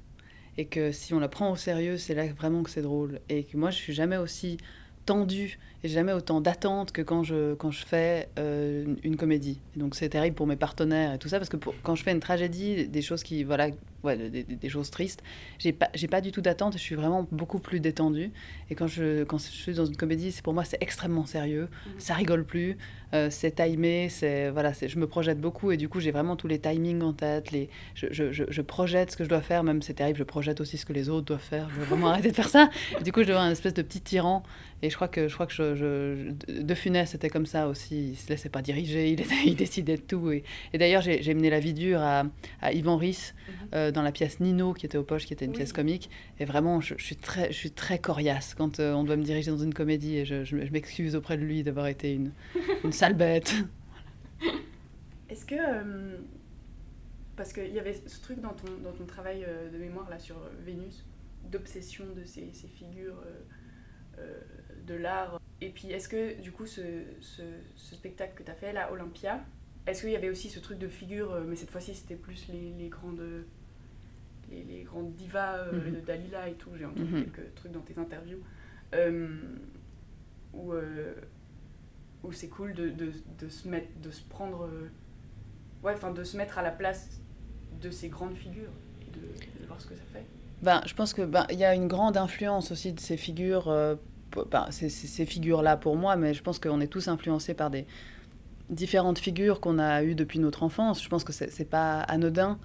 [0.57, 3.19] Et que si on la prend au sérieux, c'est là vraiment que c'est drôle.
[3.29, 4.57] Et que moi, je suis jamais aussi
[5.05, 9.59] tendue et jamais autant d'attente que quand je, quand je fais euh, une comédie.
[9.75, 12.19] Donc c'est terrible pour mes partenaires et tout ça, parce que quand je fais une
[12.19, 13.69] tragédie, des choses qui, voilà,
[14.05, 15.23] ouais, des, des, choses tristes,
[15.59, 18.31] j'ai pas, j'ai pas du tout d'attente, je suis vraiment beaucoup plus détendue.
[18.69, 21.67] Et quand je, quand je suis dans une comédie, c'est pour moi c'est extrêmement sérieux,
[21.67, 21.89] mmh.
[21.99, 22.77] ça rigole plus,
[23.13, 26.35] euh, c'est timé, c'est voilà, c'est, je me projette beaucoup et du coup j'ai vraiment
[26.35, 29.63] tous les timings en tête, les, je, je, je, projette ce que je dois faire,
[29.63, 31.69] même c'est terrible, je projette aussi ce que les autres doivent faire.
[31.69, 32.69] Je veux vraiment arrêter de faire ça.
[32.99, 34.43] Et du coup je deviens un espèce de petit tyran.
[34.81, 38.09] Et je crois que je crois que je, de Funès c'était comme ça aussi.
[38.09, 40.31] Il se laissait pas diriger, il, il décidait de tout.
[40.31, 42.23] Et, et d'ailleurs j'ai, j'ai mené la vie dure à,
[42.61, 43.51] à Yvan Ries mmh.
[43.75, 46.09] euh, dans la pièce Nino qui était aux poches, qui était une pièce comique.
[46.39, 49.51] Et vraiment je, suis très je suis très coriace quand euh, on doit me diriger
[49.51, 52.31] dans une comédie et je, m'excuse auprès de lui d'avoir été une,
[52.83, 53.53] une bête.
[55.29, 55.55] Est-ce que.
[55.55, 56.17] euh,
[57.35, 60.19] parce qu'il y avait ce truc dans ton, dans ton travail euh, de mémoire là
[60.19, 61.05] sur euh, Vénus,
[61.51, 63.21] d'obsession de ces, ces figures
[64.87, 65.41] de l'art.
[65.59, 66.81] Et puis, est-ce que du coup, ce,
[67.19, 67.41] ce,
[67.75, 69.43] ce spectacle que tu as fait là, Olympia,
[69.87, 72.47] est-ce qu'il y avait aussi ce truc de figures, euh, mais cette fois-ci c'était plus
[72.49, 73.45] les, les grandes.
[74.51, 75.95] Les, les grandes divas euh, Mhm.
[75.95, 77.23] de Dalila et tout, j'ai entendu Mhm.
[77.23, 78.39] quelques trucs dans tes interviews,
[78.93, 79.27] euh,
[80.53, 81.13] où, euh,
[82.23, 84.69] où c'est cool de, de, de se mettre, de se prendre,
[85.83, 87.19] ouais, enfin de se mettre à la place
[87.81, 89.21] de ces grandes figures et de,
[89.61, 90.25] de voir ce que ça fait.
[90.61, 93.65] Ben, je pense que ben, il y a une grande influence aussi de ces figures,
[94.51, 97.69] ben, ces, ces- ces figures-là pour moi, mais je pense qu'on est tous influencés par
[97.69, 97.85] des
[98.69, 101.03] différentes figures qu'on a eues depuis notre enfance.
[101.03, 102.57] Je pense que c'est c'est pas anodin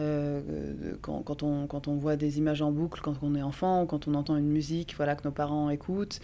[0.00, 3.42] euh, de- quand, quand on, quand on voit des images en boucle quand on est
[3.42, 6.20] enfant, ou quand on entend une musique voilà, que nos parents écoutent,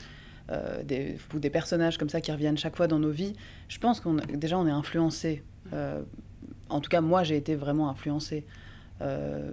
[0.51, 3.35] euh, des, ou des personnages comme ça qui reviennent chaque fois dans nos vies.
[3.69, 5.43] Je pense qu'on déjà on est influencé.
[5.73, 6.03] Euh,
[6.69, 8.45] en tout cas, moi j'ai été vraiment influencée
[9.01, 9.51] euh,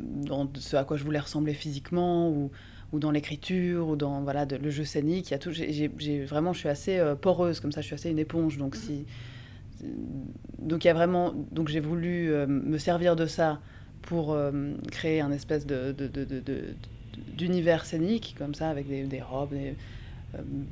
[0.00, 2.50] dans ce à quoi je voulais ressembler physiquement ou,
[2.92, 5.28] ou dans l'écriture ou dans voilà de- le jeu scénique.
[5.28, 5.50] Il y a tout.
[5.52, 7.80] j'ai- vraiment, je suis assez euh, poreuse comme ça.
[7.80, 8.58] Je suis assez une éponge.
[8.58, 9.04] Donc si
[10.58, 13.60] donc il y a vraiment donc j'ai voulu euh, me servir de ça
[14.02, 15.94] pour euh, créer un espèce de,
[17.36, 19.74] d'univers scénique comme ça avec des, des robes des-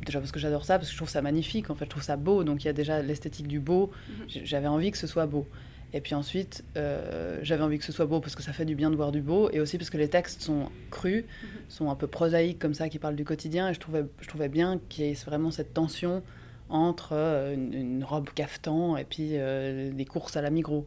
[0.04, 2.02] déjà parce que j'adore ça parce que je trouve ça magnifique en fait je trouve
[2.02, 4.28] ça beau donc il y a déjà l'esthétique du beau Mhm.
[4.28, 5.46] J- j'avais envie que ce soit beau
[5.94, 8.74] et puis ensuite euh, j'avais envie que ce soit beau parce que ça fait du
[8.74, 11.24] bien de voir du beau et aussi parce que les textes sont crus
[11.70, 14.48] sont un peu prosaïques comme ça qui parlent du quotidien et je trouvais je trouvais
[14.48, 16.22] bien qu'il y ait vraiment cette tension
[16.68, 20.86] entre euh, une, une robe caftan et puis euh, des courses à la Migros.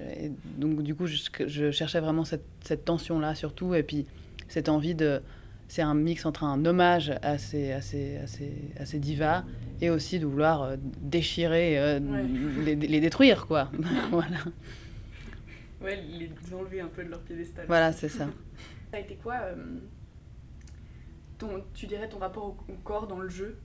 [0.00, 4.06] Et donc du coup, je, je cherchais vraiment cette, cette tension-là surtout, et puis
[4.48, 5.20] cette envie de...
[5.70, 9.44] C'est un mix entre un hommage à ces, à ces, à ces, à ces divas
[9.80, 12.24] et aussi de vouloir euh, déchirer, euh, Ouais.
[12.64, 13.70] les, les détruire, quoi.
[14.10, 14.38] voilà.
[15.80, 17.66] Ouais, les enlever un peu de leur piédestal.
[17.68, 18.26] voilà, c'est ça.
[18.90, 19.54] Ça a été quoi euh,
[21.38, 23.56] ton, tu dirais ton rapport au, au corps dans le jeu?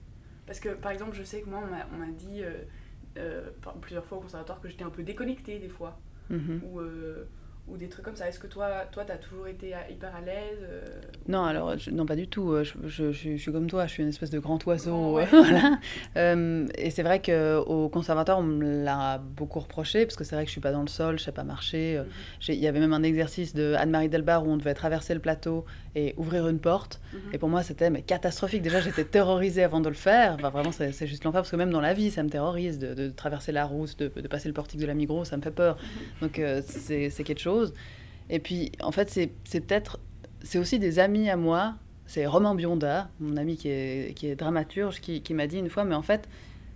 [0.46, 1.60] Parce que par exemple, je sais que moi,
[1.92, 2.42] on m'a- dit
[3.80, 5.98] plusieurs fois au conservatoire que j'étais un peu déconnectée des fois,
[6.30, 6.60] Mhm.
[6.64, 7.28] ou, euh,
[7.68, 8.28] ou des trucs comme ça.
[8.28, 10.84] Est-ce que toi, toi, t'as toujours été euh, hyper à l'aise euh,
[11.28, 12.52] Non, alors, je- non, pas du tout.
[12.52, 15.14] Euh, Je, je- je- je suis comme toi, je suis une espèce de grand oiseau.
[15.14, 15.26] Ouais.
[15.30, 15.78] voilà.
[16.16, 20.44] Euh, et c'est vrai qu'au conservatoire, on me l'a beaucoup reproché, parce que c'est vrai
[20.44, 21.98] que je suis pas dans le sol, je sais pas marcher.
[21.98, 22.06] Mhm.
[22.48, 25.64] Il y avait même un exercice de Anne-Marie Delbar où on devait traverser le plateau
[25.94, 27.00] et ouvrir une porte.
[27.12, 27.18] Mhm.
[27.32, 28.62] Et pour moi, c'était mais, catastrophique.
[28.62, 30.34] Déjà, j'étais terrorisée avant de le faire.
[30.34, 32.94] Enfin, vraiment, c'est juste l'enfer, parce que même dans la vie, ça me terrorise de,
[32.94, 35.50] de traverser la route, de, de passer le portique de la Migros, ça me fait
[35.50, 35.76] peur.
[36.22, 37.55] Donc, euh, c'est c'est quelque chose.
[38.30, 39.98] Et puis, en fait, c'est peut-être.
[40.42, 41.74] C'est aussi des amis à moi.
[42.06, 46.02] C'est Romain Bionda, mon ami qui est, dramaturge, qui, m'a dit une fois Mais en
[46.02, 46.28] fait,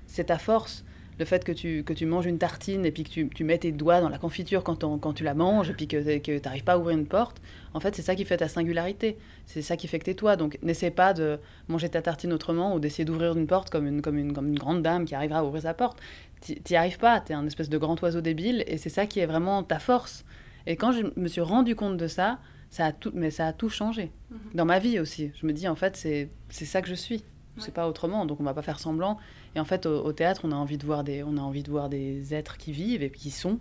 [0.07, 0.85] c'est ta force.
[1.21, 3.73] Le fait que tu, que tu manges une tartine et puis que tu, mets tes
[3.73, 6.79] doigts dans la confiture quand, tu la manges et puis que tu n'arrives pas à
[6.79, 7.43] ouvrir une porte,
[7.75, 9.19] en fait, c'est ça qui fait ta singularité.
[9.45, 10.37] C'est ça qui fait que t'es toi.
[10.37, 11.39] Donc, n'essaie pas de
[11.69, 14.59] manger ta tartine autrement ou d'essayer d'ouvrir une porte comme une, comme, une, comme une
[14.59, 16.01] grande dame qui arrivera à ouvrir sa porte.
[16.41, 17.21] T'y arrives pas.
[17.21, 20.25] T'es un espèce de grand oiseau débile et c'est ça qui est vraiment ta force.
[20.67, 22.39] Et quand je me suis rendu compte de ça,
[22.71, 24.11] ça a tout, mais ça a tout changé.
[24.31, 24.39] Mhm.
[24.55, 25.33] Dans ma vie aussi.
[25.41, 27.17] Je me dis, en fait, c'est c'est ça que je suis.
[27.17, 27.63] Ouais.
[27.65, 29.19] C'est pas autrement, donc on va pas faire semblant.
[29.57, 31.63] Et en fait, au, au théâtre, on a envie de voir des, on a envie
[31.65, 33.59] de voir des êtres qui vivent et qui sont.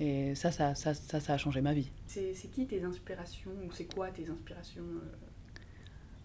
[0.00, 1.90] Et ça, ça, ça, ça, ça a changé ma vie.
[2.06, 5.16] C'est qui tes inspirations ou c'est quoi tes inspirations euh?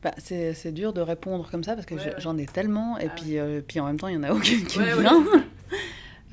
[0.02, 3.14] Bah, c'est dur de répondre comme ça parce que Ouais, j'en ai tellement et Ah
[3.16, 5.24] puis, euh, puis en même temps il y en a aucune qui me vient.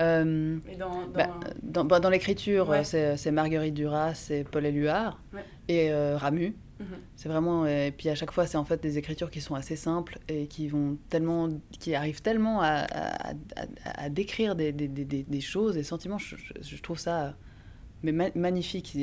[0.01, 2.83] Euh, Mais dans, dans bah, dans bah, dans l'écriture, Ouais.
[2.95, 5.45] euh, c'est Marguerite Duras, c'est Paul Éluard Ouais.
[5.69, 6.55] et euh, Ramu.
[6.79, 6.87] Mhm.
[7.17, 9.77] C'est vraiment et puis à chaque fois c'est en fait des écritures qui sont assez
[9.77, 11.49] simples et qui vont tellement
[11.81, 13.35] qui arrivent tellement à, à, à-
[14.05, 17.35] à décrire des, des, des, des- choses des sentiments je, je- je trouve ça
[18.03, 18.95] mais ma- magnifique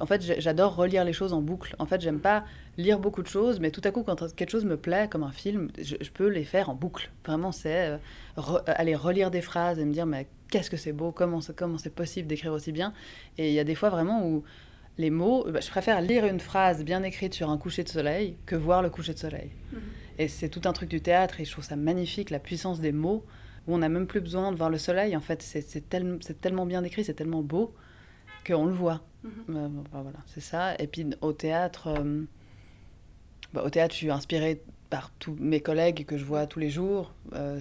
[0.00, 2.44] en fait j'adore relire les choses en boucle en fait j'aime pas
[2.78, 5.30] lire beaucoup de choses mais tout à coup quand quelque chose me plaît comme un
[5.32, 7.96] film je, je peux les faire en boucle vraiment c'est euh,
[8.36, 11.54] re- aller relire des phrases et me dire mais qu'est-ce que c'est beau comment c'est
[11.54, 12.92] comment possible d'écrire aussi bien
[13.38, 14.42] et il y a des fois vraiment où
[14.96, 18.36] les mots, bah, je préfère lire une phrase bien écrite sur un coucher de soleil
[18.46, 19.50] que voir le coucher de soleil.
[19.72, 19.80] Mhm.
[20.20, 22.92] Et c'est tout un truc du théâtre et je trouve ça magnifique, la puissance des
[22.92, 23.24] mots,
[23.66, 25.16] où on n'a même plus besoin de voir le soleil.
[25.16, 27.74] En fait, c'est c'est tel- c'est tellement bien écrit, c'est tellement beau
[28.46, 29.00] qu'on le voit.
[29.24, 29.56] Mhm.
[29.56, 30.74] Euh, bah, voilà, c'est ça.
[30.78, 32.22] Et puis au théâtre, euh,
[33.52, 34.60] bah, au théâtre, je suis inspirée
[34.90, 37.58] par tous mes collègues que je vois tous les jours, euh,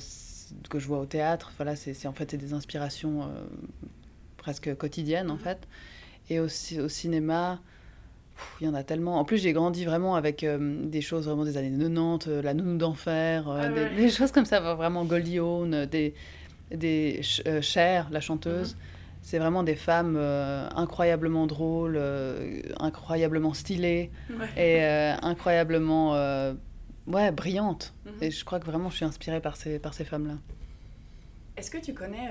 [0.69, 1.51] que je vois au théâtre.
[1.57, 3.27] Voilà, c'est en fait c'est des inspirations euh,
[4.37, 5.39] presque quotidiennes en Mhm.
[5.39, 5.67] fait.
[6.29, 7.59] Et aussi au cinéma,
[8.59, 9.19] il y en a tellement.
[9.19, 12.53] En plus, j'ai grandi vraiment avec euh, des choses vraiment des années 90, euh, La
[12.53, 13.95] Nounou d'Enfer, euh, Ah des, ouais.
[13.95, 16.13] des choses comme ça, vraiment Goldie Hawn, euh, des,
[16.71, 17.21] des
[17.61, 18.73] Cher, la chanteuse.
[18.73, 18.79] Mhm.
[19.23, 24.11] C'est vraiment des femmes euh, incroyablement drôles, euh, incroyablement stylées
[24.57, 26.13] et incroyablement
[27.07, 27.93] ouais, brillantes.
[28.05, 28.13] Mhm.
[28.21, 30.35] Et je crois que vraiment je suis inspirée par ces, par ces femmes-là.
[31.57, 32.29] Est-ce que tu connais,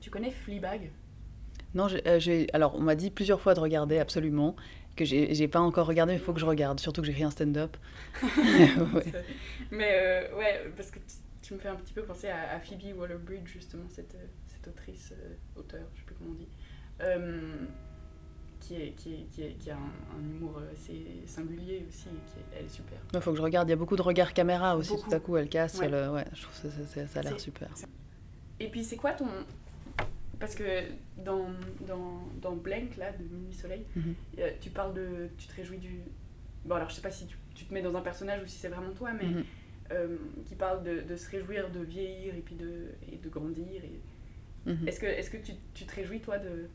[0.00, 0.90] tu connais Fleabag?
[1.74, 4.54] Non, j'ai, alors on m'a dit plusieurs fois de regarder, absolument
[4.96, 7.30] que j'ai pas encore regardé, mais il faut que je regarde, surtout que j'écris un
[7.30, 7.76] stand-up.
[9.70, 10.98] Mais euh, ouais, parce que
[11.42, 14.16] tu, me fais un petit peu penser à, Phoebe Waller-Bridge, justement, cette,
[14.64, 16.48] cette autrice, euh, auteur, je sais plus comment on dit,
[17.00, 17.66] euh,
[18.60, 22.38] qui, est, qui, est, qui, est, qui, a un, humour assez singulier aussi, et qui
[22.38, 22.98] est, elle est super.
[23.12, 25.20] Il faut que je regarde, il y a beaucoup de regards caméra aussi, tout à
[25.20, 27.68] coup elle casse, ouais, ouais je trouve que ça, ça a l'air super.
[28.60, 29.26] Et puis c'est quoi ton,
[30.38, 30.82] parce que
[31.18, 31.46] dans,
[31.86, 34.14] dans, dans Blank, là, de Minuit Soleil, mhm.
[34.60, 35.28] tu parles de.
[35.36, 36.00] Tu te réjouis du.
[36.64, 38.58] Bon, alors je sais pas si tu, tu te mets dans un personnage ou si
[38.58, 39.44] c'est vraiment toi, mais mhm.
[39.92, 43.84] euh, qui parle de, de, se réjouir de vieillir et puis de, et de grandir.
[43.84, 44.00] Et...
[44.66, 44.88] Mhm.
[44.88, 46.68] Est-ce que, est -ce que tu, tu, te réjouis, toi, de.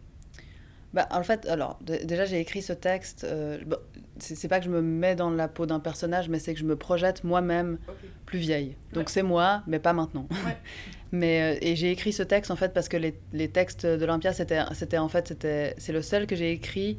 [0.94, 3.24] Bah, en fait, alors, déjà, j'ai écrit ce texte.
[3.24, 3.78] Euh, bon,
[4.18, 6.66] c'est pas que je me mets dans la peau d'un personnage, mais c'est que je
[6.66, 7.78] me projette moi-même
[8.26, 8.76] plus vieille.
[8.94, 10.28] Donc, c'est moi, mais pas maintenant.
[10.46, 10.58] Ouais.
[11.12, 14.32] Mais, euh, et j'ai écrit ce texte en fait parce que les, les textes d'Olympia,
[14.32, 14.60] c'était,
[15.00, 15.34] en fait,
[15.78, 16.98] c'est le seul que j'ai écrit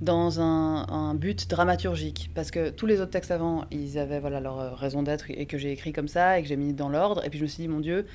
[0.00, 2.30] dans un, un, but dramaturgique.
[2.34, 5.46] Parce que tous les autres textes avant, ils avaient voilà, leur euh, raison d'être et
[5.46, 7.24] que j'ai écrit comme ça et que j'ai mis dans l'ordre.
[7.24, 8.06] Et puis je me suis dit, mon Dieu,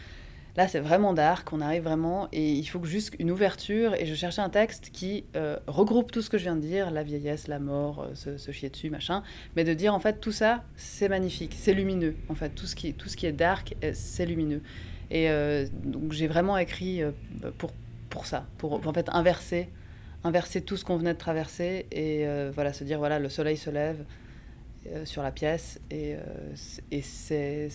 [0.57, 3.93] là c'est vraiment dark, on arrive vraiment et il faut juste une ouverture.
[3.95, 6.91] Et je cherchais un texte qui euh, regroupe tout ce que je viens de dire,
[6.91, 9.23] la vieillesse, la mort, se, se, chier dessus, machin.
[9.55, 12.15] Mais de dire en fait tout ça, c'est magnifique, c'est lumineux.
[12.29, 12.87] En fait, tout ce qui,
[13.25, 14.61] est dark, c'est lumineux.
[15.11, 17.11] Et euh, donc j'ai vraiment écrit euh,
[17.57, 17.71] pour,
[18.09, 19.69] pour ça, pour, en fait inverser,
[20.23, 23.57] inverser tout ce qu'on venait de traverser et euh, voilà, se dire voilà, le soleil
[23.57, 24.03] se lève
[25.03, 26.15] sur la pièce et,
[26.91, 27.71] et c'est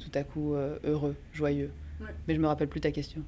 [0.00, 1.70] tout à coup heureux, joyeux.
[2.28, 3.22] Mais je me rappelle plus ta question.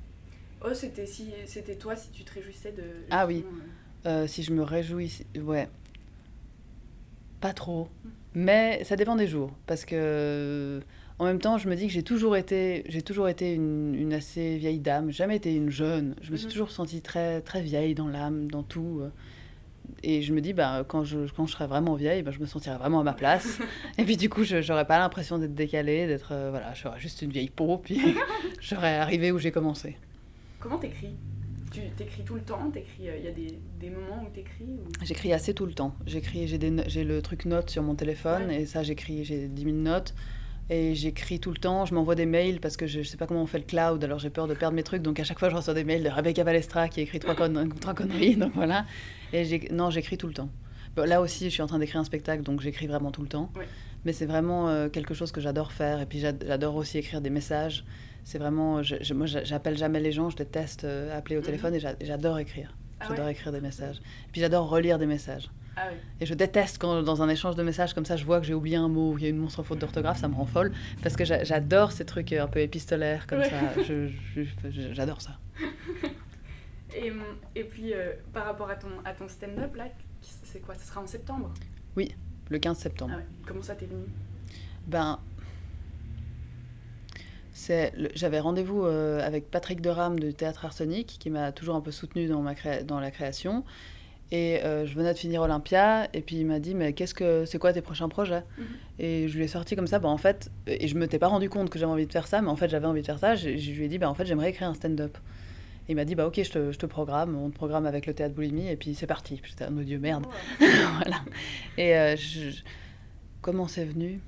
[0.65, 2.83] Oh, c'était si, c'était toi si tu te réjouissais de.
[3.11, 3.45] Ah oui.
[4.27, 5.69] si je me réjouissais, ouais.
[7.41, 7.89] Pas trop.
[8.05, 8.11] Hum.
[8.35, 9.53] Mais ça dépend des jours.
[9.67, 10.81] Parce que
[11.19, 14.13] en même temps, je me dis que j'ai toujours été, j'ai toujours été une, une,
[14.13, 16.15] assez vieille dame, jamais été une jeune.
[16.23, 16.53] Je me suis mhm.
[16.53, 19.03] toujours sentie très, très vieille dans l'âme, dans tout.
[20.03, 22.47] Et je me dis, bah, quand, je, quand je serai vraiment vieille, bah, je me
[22.47, 23.59] sentirai vraiment à ma place.
[23.99, 26.33] et puis du coup, je n'aurai pas l'impression d'être décalée, d'être...
[26.33, 28.01] Euh, voilà, je serai juste une vieille peau, puis
[28.61, 29.97] j'aurai arrivé où j'ai commencé.
[30.61, 31.17] Comment t'écris?
[31.71, 32.73] Tu t'écris tout le temps?
[33.01, 35.05] Il euh, y a des, des moments où t'écris ou...
[35.05, 35.95] J'écris assez tout le temps.
[36.07, 40.15] J'écris, j'ai le truc notes sur mon téléphone, et ça, j'écris, j'ai 10 000 notes.
[40.71, 43.27] Et j'écris tout le temps, je m'envoie des mails parce que je, ne sais pas
[43.27, 45.01] comment on fait le cloud, alors j'ai peur de perdre mes trucs.
[45.03, 47.35] Donc à chaque fois, je reçois des mails de Rebecca Balestra qui écrit trois,
[47.81, 48.37] trois conneries.
[48.37, 48.85] Donc voilà.
[49.33, 50.51] Et non, j'écris tout le temps.
[50.97, 53.51] là aussi, je suis en train d'écrire un spectacle, donc j'écris vraiment tout le temps.
[54.05, 56.01] Mais c'est vraiment euh, quelque chose que j'adore faire.
[56.01, 57.85] Et puis j'adore aussi écrire des messages.
[58.25, 58.83] C'est vraiment.
[58.83, 61.47] Je, moi, j'appelle jamais les gens, je déteste euh, appeler au mhm.
[61.47, 62.77] téléphone et j'adore écrire.
[63.01, 63.97] Ah j'adore écrire des messages.
[63.97, 65.49] Et puis j'adore relire des messages.
[65.81, 68.47] Ah et je déteste quand dans un échange de messages comme ça, je vois que
[68.47, 70.73] j'ai oublié un mot, il y a une monstre faute d'orthographe, ça me rend folle.
[71.03, 73.51] Parce que j'adore ces trucs un peu épistolaires comme ça.
[74.93, 75.39] J'adore ça.
[76.97, 77.13] Et,
[77.55, 79.89] et puis, euh, par rapport à ton, à ton stand-up, là,
[80.21, 80.75] c'est quoi?
[80.75, 81.53] Ce sera en septembre?
[81.97, 82.15] Oui,
[82.49, 83.15] le 15 septembre.
[83.19, 84.05] Ah Comment ça t'est venu?
[84.87, 85.19] Ben,
[88.15, 92.27] j'avais rendez-vous euh, avec Patrick Deram du Théâtre Arsenic, qui m'a toujours un peu soutenu
[92.27, 93.65] dans, ma dans la création.
[94.31, 97.47] Et euh, je venais de finir Olympia, et puis il m'a dit Mais qu'est-ce que
[97.47, 98.43] c'est quoi tes prochains projets?
[98.59, 98.67] Mhm.
[98.99, 101.29] Et je lui ai sorti comme ça, bah, en fait, et je me m'étais pas
[101.29, 103.19] rendu compte que j'avais envie de faire ça, mais en fait j'avais envie de faire
[103.19, 103.37] ça.
[103.37, 105.17] Je, lui ai dit bah, En fait, j'aimerais écrire un stand-up.
[105.89, 108.05] Et il m'a dit Bah ok, je te, je te, programme, on te programme avec
[108.05, 109.41] le théâtre Boulimie, et puis c'est parti.
[109.45, 110.27] J'étais un oh Dieu, merde.
[110.59, 111.23] voilà.
[111.79, 112.17] Et euh,
[113.41, 114.21] comment c'est venu?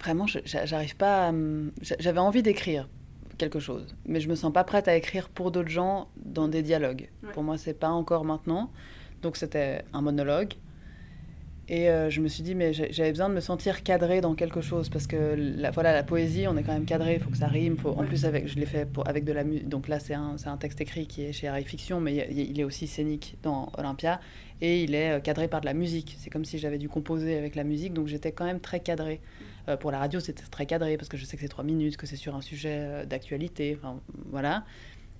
[0.00, 1.32] Vraiment, j'arrive pas
[1.80, 2.88] J'avais envie d'écrire
[3.42, 3.96] quelque chose.
[4.06, 7.08] Mais je me sens pas prête à écrire pour d'autres gens dans des dialogues.
[7.32, 8.70] Pour moi, c'est pas encore maintenant.
[9.22, 10.54] Donc c'était un monologue.
[11.68, 14.60] Et euh, je me suis dit, mais j'avais besoin de me sentir cadrée dans quelque
[14.60, 17.36] chose, parce que la, voilà, la poésie, on est quand même cadré, il faut que
[17.36, 17.76] ça rime.
[17.78, 19.68] Faut, En plus, avec, je l'ai fait pour, avec de la musique.
[19.68, 22.64] Donc là, c'est un, un, texte écrit qui est chez Harry Fiction, mais il, est
[22.64, 24.20] aussi scénique dans Olympia,
[24.60, 26.16] et il est euh, cadré par de la musique.
[26.18, 29.20] C'est comme si j'avais dû composer avec la musique, donc j'étais quand même très cadré.
[29.68, 31.96] Euh, pour la radio, c'est très cadré parce que je sais que c'est trois minutes,
[31.96, 33.78] que c'est sur un sujet euh, d'actualité.
[33.78, 34.00] Enfin,
[34.30, 34.64] voilà.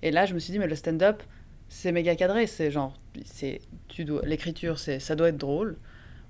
[0.01, 1.23] Et là, je me suis dit, mais le stand-up,
[1.69, 2.45] c'est méga cadré.
[2.47, 2.93] C'est genre,
[3.25, 5.77] c'est, tu dois, l'écriture, c'est, ça doit être drôle.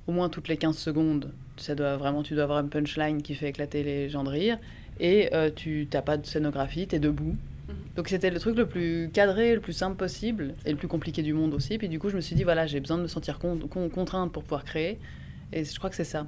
[0.05, 3.35] Au moins toutes les 15 secondes, ça doit vraiment, tu dois avoir une punchline qui
[3.35, 4.57] fait éclater les gens de rire.
[4.99, 7.35] Et euh, tu n'as pas de scénographie, tu es debout.
[7.67, 7.75] Mhm.
[7.95, 11.23] Donc c'était le truc le plus cadré, le plus simple possible, et le plus compliqué
[11.23, 11.77] du monde aussi.
[11.77, 14.43] Puis du coup, je me suis dit, voilà, j'ai besoin de me sentir contrainte pour
[14.43, 14.99] pouvoir créer.
[15.51, 16.27] Et je crois que c'est ça.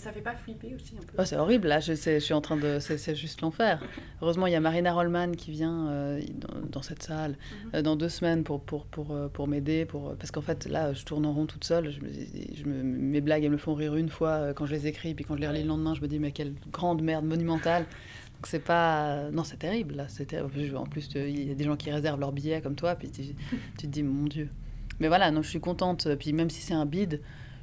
[0.00, 2.40] Mais ça fait pas flipper aussi un peu Oh, c'est horrible, là, je, suis en
[2.40, 2.78] train de.
[2.80, 3.82] C'est juste l'enfer.
[4.22, 7.70] Heureusement, il y a Marina Rollman qui vient euh, dans, dans cette salle Mhm.
[7.74, 9.84] euh, dans deux semaines pour, pour, pour, euh, pour m'aider.
[9.84, 11.90] Pour, parce qu'en fait, là, je tourne en rond toute seule.
[11.90, 14.72] Je me, dis- je me- mes blagues, elles me font rire une fois quand je
[14.72, 17.02] les écris, puis quand je les relis le lendemain, je me dis, mais quelle grande
[17.02, 17.82] merde monumentale.
[17.82, 19.30] Donc, c'est pas.
[19.32, 20.06] Non, c'est terrible, là.
[20.26, 20.76] terrible.
[20.78, 23.22] En plus, il y a des gens qui réservent leurs billets comme toi, puis tu,
[23.76, 24.48] tu te dis, mon Dieu.
[24.98, 26.08] Mais voilà, non, je suis contente.
[26.18, 27.20] Puis même si c'est un bide,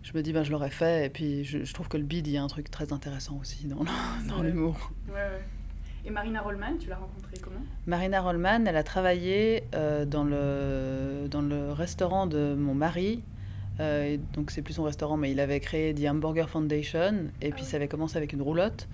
[0.07, 1.05] je me dis, ben, je l'aurais fait.
[1.05, 3.37] Et puis, je, je trouve que le bide, il y a un truc très intéressant
[3.41, 4.91] aussi dans, l'humour.
[5.09, 5.43] Ouais, ouais.
[6.05, 7.59] Et Marina Rollman, tu l'as rencontrée comment?
[7.87, 13.21] Marina Rollman, elle a travaillé euh, dans, le, dans le restaurant de mon mari.
[13.81, 17.25] Euh, et donc, c'est plus son restaurant, mais il avait créé The Hamburger Foundation.
[17.41, 17.67] Et puis, ouais.
[17.67, 18.87] ça avait commencé avec une roulotte.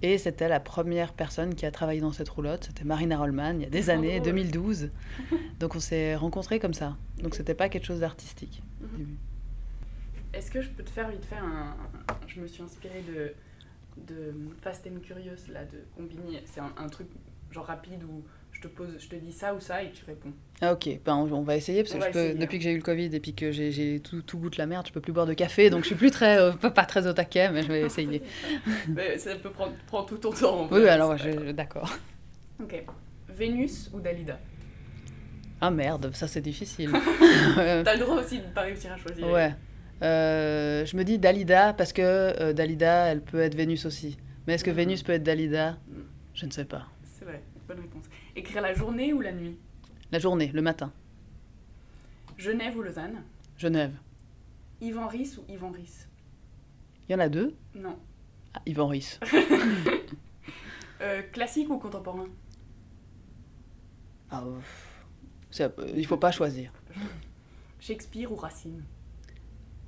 [0.00, 2.64] Et c'était la première personne qui a travaillé dans cette roulotte.
[2.64, 4.32] C'était Marina Rollman, il y a des années, drôle.
[4.32, 4.90] 2012.
[5.60, 6.96] Donc, on s'est rencontrés comme ça.
[7.22, 8.62] Donc, c'était pas quelque chose d'artistique.
[8.82, 9.18] au début.
[10.36, 11.74] Est-ce que je peux te faire vite fait un.
[12.26, 13.32] Je me suis inspirée de,
[14.12, 14.32] de
[14.62, 16.38] Fast and Curious, là, de Combini.
[16.44, 17.06] C'est un, un truc
[17.52, 20.32] genre rapide où je te pose, je te dis ça ou ça et tu réponds.
[20.60, 22.58] Ah ok, ben, on, on va essayer parce que peux, depuis hein.
[22.58, 24.92] que j'ai eu le Covid et puis que j'ai, tout, tout goûte la merde, je
[24.92, 27.12] peux plus boire de café, donc je suis plus très, euh, pas, pas très au
[27.12, 28.22] taquet, mais je vais essayer.
[28.88, 30.60] Mais ça peut prendre, prendre tout ton temps.
[30.62, 31.14] en Oui, alors
[31.54, 31.96] d'accord.
[32.62, 32.84] Ok.
[33.28, 34.38] Vénus ou Dalida?
[35.60, 36.90] Ah merde, ça c'est difficile.
[37.56, 39.28] T'as le droit aussi de pas réussir à choisir.
[39.28, 39.54] ouais.
[40.04, 44.16] Euh, je me dis Dalida parce que euh, Dalida, elle peut être Vénus aussi.
[44.46, 44.76] Mais est-ce que Mhm.
[44.76, 45.78] Vénus peut être Dalida?
[46.34, 46.86] Je ne sais pas.
[47.04, 48.04] C'est vrai, bonne réponse.
[48.36, 49.58] Écrire la journée ou la nuit?
[50.12, 50.92] La journée, le matin.
[52.36, 53.22] Genève ou Lausanne?
[53.56, 53.94] Genève.
[54.80, 56.06] Yvan Ris ou Yvan Ris
[57.08, 57.54] Il y en a deux?
[57.74, 57.96] Non.
[58.52, 59.18] ah, Yvan Ries.
[61.02, 62.28] Euh, classique ou contemporain?
[64.30, 64.42] Ah,
[65.94, 66.72] il faut pas choisir.
[67.78, 68.82] Shakespeare ou Racine?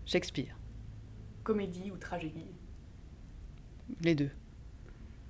[0.06, 0.56] Shakespeare.
[1.44, 2.46] Comédie ou tragédie?
[4.02, 4.30] Les deux.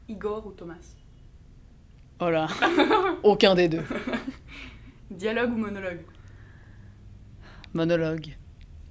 [0.09, 0.95] Igor ou Thomas?
[2.21, 2.47] Oh là
[3.23, 3.83] Aucun des deux.
[5.11, 6.01] Dialogue ou monologue?
[7.75, 8.37] Monologue.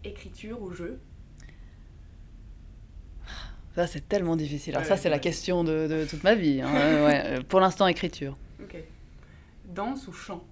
[0.03, 0.99] Écriture ou jeu?
[3.75, 4.73] Ça, c'est tellement difficile.
[4.75, 6.61] Alors, Ouais, ça, c'est la question de, de toute ma vie.
[6.61, 6.71] hein.
[6.71, 7.23] Ouais, ouais.
[7.25, 8.37] Euh, Pour l'instant, écriture.
[8.61, 8.77] Ok.
[9.65, 10.43] Danse ou chant?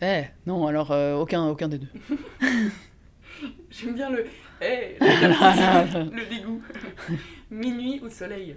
[0.00, 1.88] Eh, non, alors, euh, aucun, aucun des deux.
[3.76, 4.26] J'aime bien le.
[4.60, 6.62] Eh, le dégoût.
[7.50, 8.56] Minuit ou soleil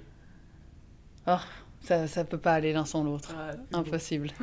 [1.28, 1.36] Oh,
[1.82, 3.34] ça, ça peut pas aller l'un sans l'autre.
[3.38, 3.51] Ah.
[3.78, 4.30] Impossible.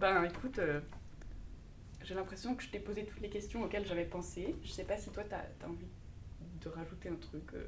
[0.00, 0.80] Ben écoute, euh,
[2.02, 4.56] j'ai l'impression que je t'ai posé toutes les questions auxquelles j'avais pensé.
[4.64, 5.86] Je sais pas si toi t'as as envie
[6.62, 7.62] de rajouter un truc, euh,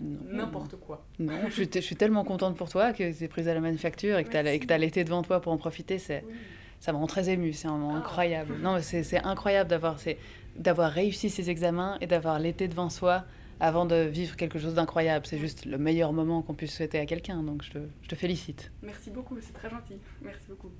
[0.00, 1.06] n'importe quoi.
[1.20, 3.60] Non, je suis, je suis tellement contente pour toi que tu es prise à la
[3.60, 4.36] manufacture et que tu
[4.72, 5.98] as, l'été devant toi pour en profiter.
[5.98, 6.34] C'est, Oui.
[6.80, 7.52] ça me rend très émue.
[7.52, 7.98] C'est un moment Ah.
[7.98, 8.56] incroyable.
[8.60, 10.18] Non, mais c'est, incroyable d'avoir, c'est,
[10.60, 13.24] d'avoir réussi ces examens et d'avoir l'été devant soi
[13.58, 15.26] avant de vivre quelque chose d'incroyable.
[15.26, 17.42] C'est juste le meilleur moment qu'on puisse souhaiter à quelqu'un.
[17.42, 18.70] Donc, je te, je te félicite.
[18.82, 19.94] Merci beaucoup, c'est très gentil.
[20.22, 20.70] Merci beaucoup.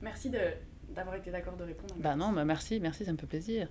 [0.00, 0.38] Merci de-
[0.94, 1.94] d'avoir été d'accord de répondre.
[1.98, 3.68] Bah non, bah merci, merci, ça me fait plaisir.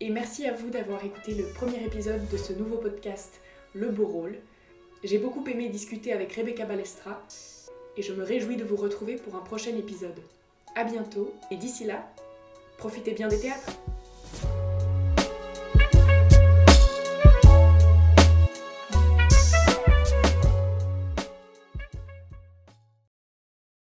[0.00, 3.40] Et merci à vous d'avoir écouté le premier épisode de ce nouveau podcast,
[3.74, 4.36] Le Beau Rôle.
[5.04, 7.22] J'ai beaucoup aimé discuter avec Rebecca Balestra
[7.96, 10.18] et je me réjouis de vous retrouver pour un prochain épisode.
[10.74, 12.08] À bientôt et d'ici là,
[12.78, 13.72] profitez bien des théâtres.